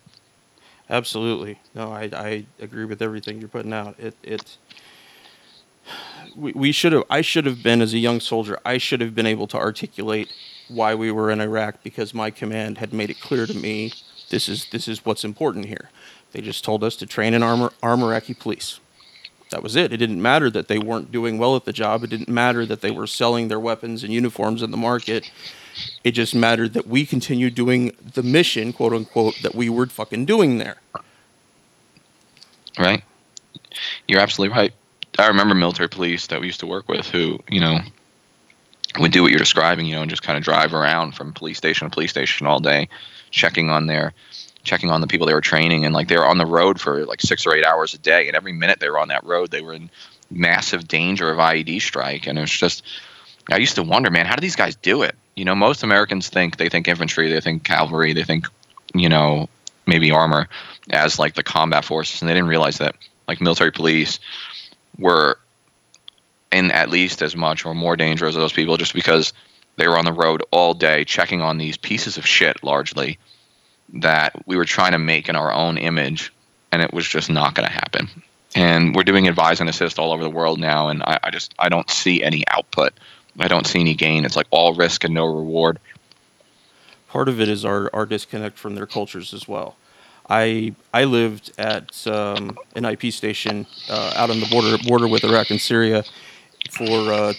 Absolutely. 0.90 1.58
No, 1.74 1.92
I, 1.92 2.10
I 2.12 2.46
agree 2.60 2.84
with 2.84 3.00
everything 3.00 3.40
you're 3.40 3.48
putting 3.48 3.72
out. 3.72 3.98
It 3.98 4.14
it 4.22 4.58
we, 6.36 6.52
we 6.52 6.72
should 6.72 6.92
have 6.92 7.04
I 7.08 7.20
should 7.20 7.46
have 7.46 7.62
been 7.62 7.80
as 7.80 7.94
a 7.94 7.98
young 7.98 8.20
soldier, 8.20 8.58
I 8.64 8.78
should 8.78 9.00
have 9.00 9.14
been 9.14 9.26
able 9.26 9.46
to 9.48 9.56
articulate 9.56 10.32
why 10.68 10.94
we 10.94 11.10
were 11.10 11.30
in 11.30 11.40
Iraq 11.40 11.82
because 11.82 12.14
my 12.14 12.30
command 12.30 12.78
had 12.78 12.92
made 12.92 13.10
it 13.10 13.20
clear 13.20 13.46
to 13.46 13.54
me 13.54 13.92
this 14.30 14.48
is 14.48 14.66
this 14.70 14.88
is 14.88 15.04
what's 15.04 15.24
important 15.24 15.66
here. 15.66 15.90
They 16.32 16.40
just 16.40 16.64
told 16.64 16.82
us 16.82 16.96
to 16.96 17.06
train 17.06 17.32
and 17.32 17.44
armor 17.44 17.72
arm 17.82 18.02
Iraqi 18.02 18.34
police. 18.34 18.80
That 19.54 19.62
was 19.62 19.76
it. 19.76 19.92
It 19.92 19.98
didn't 19.98 20.20
matter 20.20 20.50
that 20.50 20.66
they 20.66 20.80
weren't 20.80 21.12
doing 21.12 21.38
well 21.38 21.54
at 21.54 21.64
the 21.64 21.72
job. 21.72 22.02
It 22.02 22.10
didn't 22.10 22.28
matter 22.28 22.66
that 22.66 22.80
they 22.80 22.90
were 22.90 23.06
selling 23.06 23.46
their 23.46 23.60
weapons 23.60 24.02
and 24.02 24.12
uniforms 24.12 24.62
in 24.62 24.72
the 24.72 24.76
market. 24.76 25.30
It 26.02 26.10
just 26.10 26.34
mattered 26.34 26.74
that 26.74 26.88
we 26.88 27.06
continued 27.06 27.54
doing 27.54 27.92
the 28.14 28.24
mission, 28.24 28.72
quote 28.72 28.92
unquote, 28.92 29.36
that 29.44 29.54
we 29.54 29.68
were 29.68 29.86
fucking 29.86 30.24
doing 30.24 30.58
there. 30.58 30.78
Right. 32.76 33.04
You're 34.08 34.18
absolutely 34.18 34.56
right. 34.56 34.72
I 35.20 35.28
remember 35.28 35.54
military 35.54 35.88
police 35.88 36.26
that 36.26 36.40
we 36.40 36.46
used 36.46 36.58
to 36.58 36.66
work 36.66 36.88
with 36.88 37.06
who, 37.06 37.38
you 37.48 37.60
know, 37.60 37.78
would 38.98 39.12
do 39.12 39.22
what 39.22 39.30
you're 39.30 39.38
describing, 39.38 39.86
you 39.86 39.94
know, 39.94 40.02
and 40.02 40.10
just 40.10 40.24
kind 40.24 40.36
of 40.36 40.42
drive 40.42 40.74
around 40.74 41.12
from 41.12 41.32
police 41.32 41.58
station 41.58 41.88
to 41.88 41.94
police 41.94 42.10
station 42.10 42.48
all 42.48 42.58
day, 42.58 42.88
checking 43.30 43.70
on 43.70 43.86
their 43.86 44.14
checking 44.64 44.90
on 44.90 45.00
the 45.00 45.06
people 45.06 45.26
they 45.26 45.34
were 45.34 45.40
training 45.40 45.84
and 45.84 45.94
like 45.94 46.08
they 46.08 46.16
were 46.16 46.26
on 46.26 46.38
the 46.38 46.46
road 46.46 46.80
for 46.80 47.04
like 47.04 47.20
six 47.20 47.46
or 47.46 47.54
eight 47.54 47.64
hours 47.64 47.94
a 47.94 47.98
day 47.98 48.26
and 48.26 48.36
every 48.36 48.52
minute 48.52 48.80
they 48.80 48.88
were 48.88 48.98
on 48.98 49.08
that 49.08 49.24
road 49.24 49.50
they 49.50 49.60
were 49.60 49.74
in 49.74 49.90
massive 50.30 50.88
danger 50.88 51.30
of 51.30 51.38
IED 51.38 51.80
strike 51.80 52.26
and 52.26 52.38
it 52.38 52.40
was 52.40 52.50
just 52.50 52.82
I 53.50 53.58
used 53.58 53.76
to 53.76 53.82
wonder 53.82 54.10
man 54.10 54.26
how 54.26 54.34
do 54.34 54.40
these 54.40 54.56
guys 54.56 54.74
do 54.74 55.02
it? 55.02 55.14
You 55.36 55.44
know 55.44 55.54
most 55.54 55.82
Americans 55.82 56.28
think 56.28 56.56
they 56.56 56.68
think 56.68 56.88
infantry 56.88 57.30
they 57.30 57.40
think 57.40 57.62
cavalry 57.62 58.14
they 58.14 58.24
think 58.24 58.46
you 58.94 59.08
know 59.08 59.48
maybe 59.86 60.10
armor 60.10 60.48
as 60.90 61.18
like 61.18 61.34
the 61.34 61.42
combat 61.42 61.84
forces 61.84 62.22
and 62.22 62.28
they 62.28 62.34
didn't 62.34 62.48
realize 62.48 62.78
that 62.78 62.96
like 63.28 63.40
military 63.40 63.70
police 63.70 64.18
were 64.98 65.38
in 66.50 66.70
at 66.70 66.88
least 66.88 67.20
as 67.20 67.36
much 67.36 67.66
or 67.66 67.74
more 67.74 67.96
danger 67.96 68.26
as 68.26 68.34
those 68.34 68.52
people 68.52 68.76
just 68.76 68.94
because 68.94 69.32
they 69.76 69.88
were 69.88 69.98
on 69.98 70.04
the 70.04 70.12
road 70.12 70.42
all 70.50 70.72
day 70.72 71.04
checking 71.04 71.42
on 71.42 71.58
these 71.58 71.76
pieces 71.76 72.16
of 72.16 72.26
shit 72.26 72.62
largely 72.62 73.18
that 73.92 74.34
we 74.46 74.56
were 74.56 74.64
trying 74.64 74.92
to 74.92 74.98
make 74.98 75.28
in 75.28 75.36
our 75.36 75.52
own 75.52 75.78
image 75.78 76.32
and 76.72 76.82
it 76.82 76.92
was 76.92 77.06
just 77.06 77.30
not 77.30 77.54
going 77.54 77.66
to 77.66 77.72
happen. 77.72 78.08
And 78.56 78.94
we're 78.94 79.04
doing 79.04 79.28
advise 79.28 79.60
and 79.60 79.68
assist 79.68 79.98
all 79.98 80.12
over 80.12 80.22
the 80.22 80.30
world 80.30 80.58
now 80.58 80.88
and 80.88 81.02
I, 81.02 81.18
I 81.24 81.30
just 81.30 81.54
i 81.58 81.68
don't 81.68 81.88
see 81.90 82.22
any 82.22 82.44
output. 82.48 82.92
I 83.38 83.48
don't 83.48 83.66
see 83.66 83.80
any 83.80 83.94
gain. 83.94 84.24
It's 84.24 84.36
like 84.36 84.46
all 84.50 84.74
risk 84.74 85.04
and 85.04 85.14
no 85.14 85.26
reward. 85.26 85.78
Part 87.08 87.28
of 87.28 87.40
it 87.40 87.48
is 87.48 87.64
our, 87.64 87.90
our 87.92 88.06
disconnect 88.06 88.58
from 88.58 88.74
their 88.74 88.86
cultures 88.86 89.34
as 89.34 89.46
well. 89.46 89.76
I 90.28 90.74
I 90.92 91.04
lived 91.04 91.52
at 91.58 92.06
um, 92.06 92.56
an 92.74 92.84
IP 92.84 93.12
station 93.12 93.66
uh, 93.88 94.14
out 94.16 94.30
on 94.30 94.40
the 94.40 94.46
border 94.46 94.78
border 94.78 95.06
with 95.06 95.22
Iraq 95.22 95.50
and 95.50 95.60
Syria 95.60 96.04
for 96.70 97.12
uh, 97.12 97.34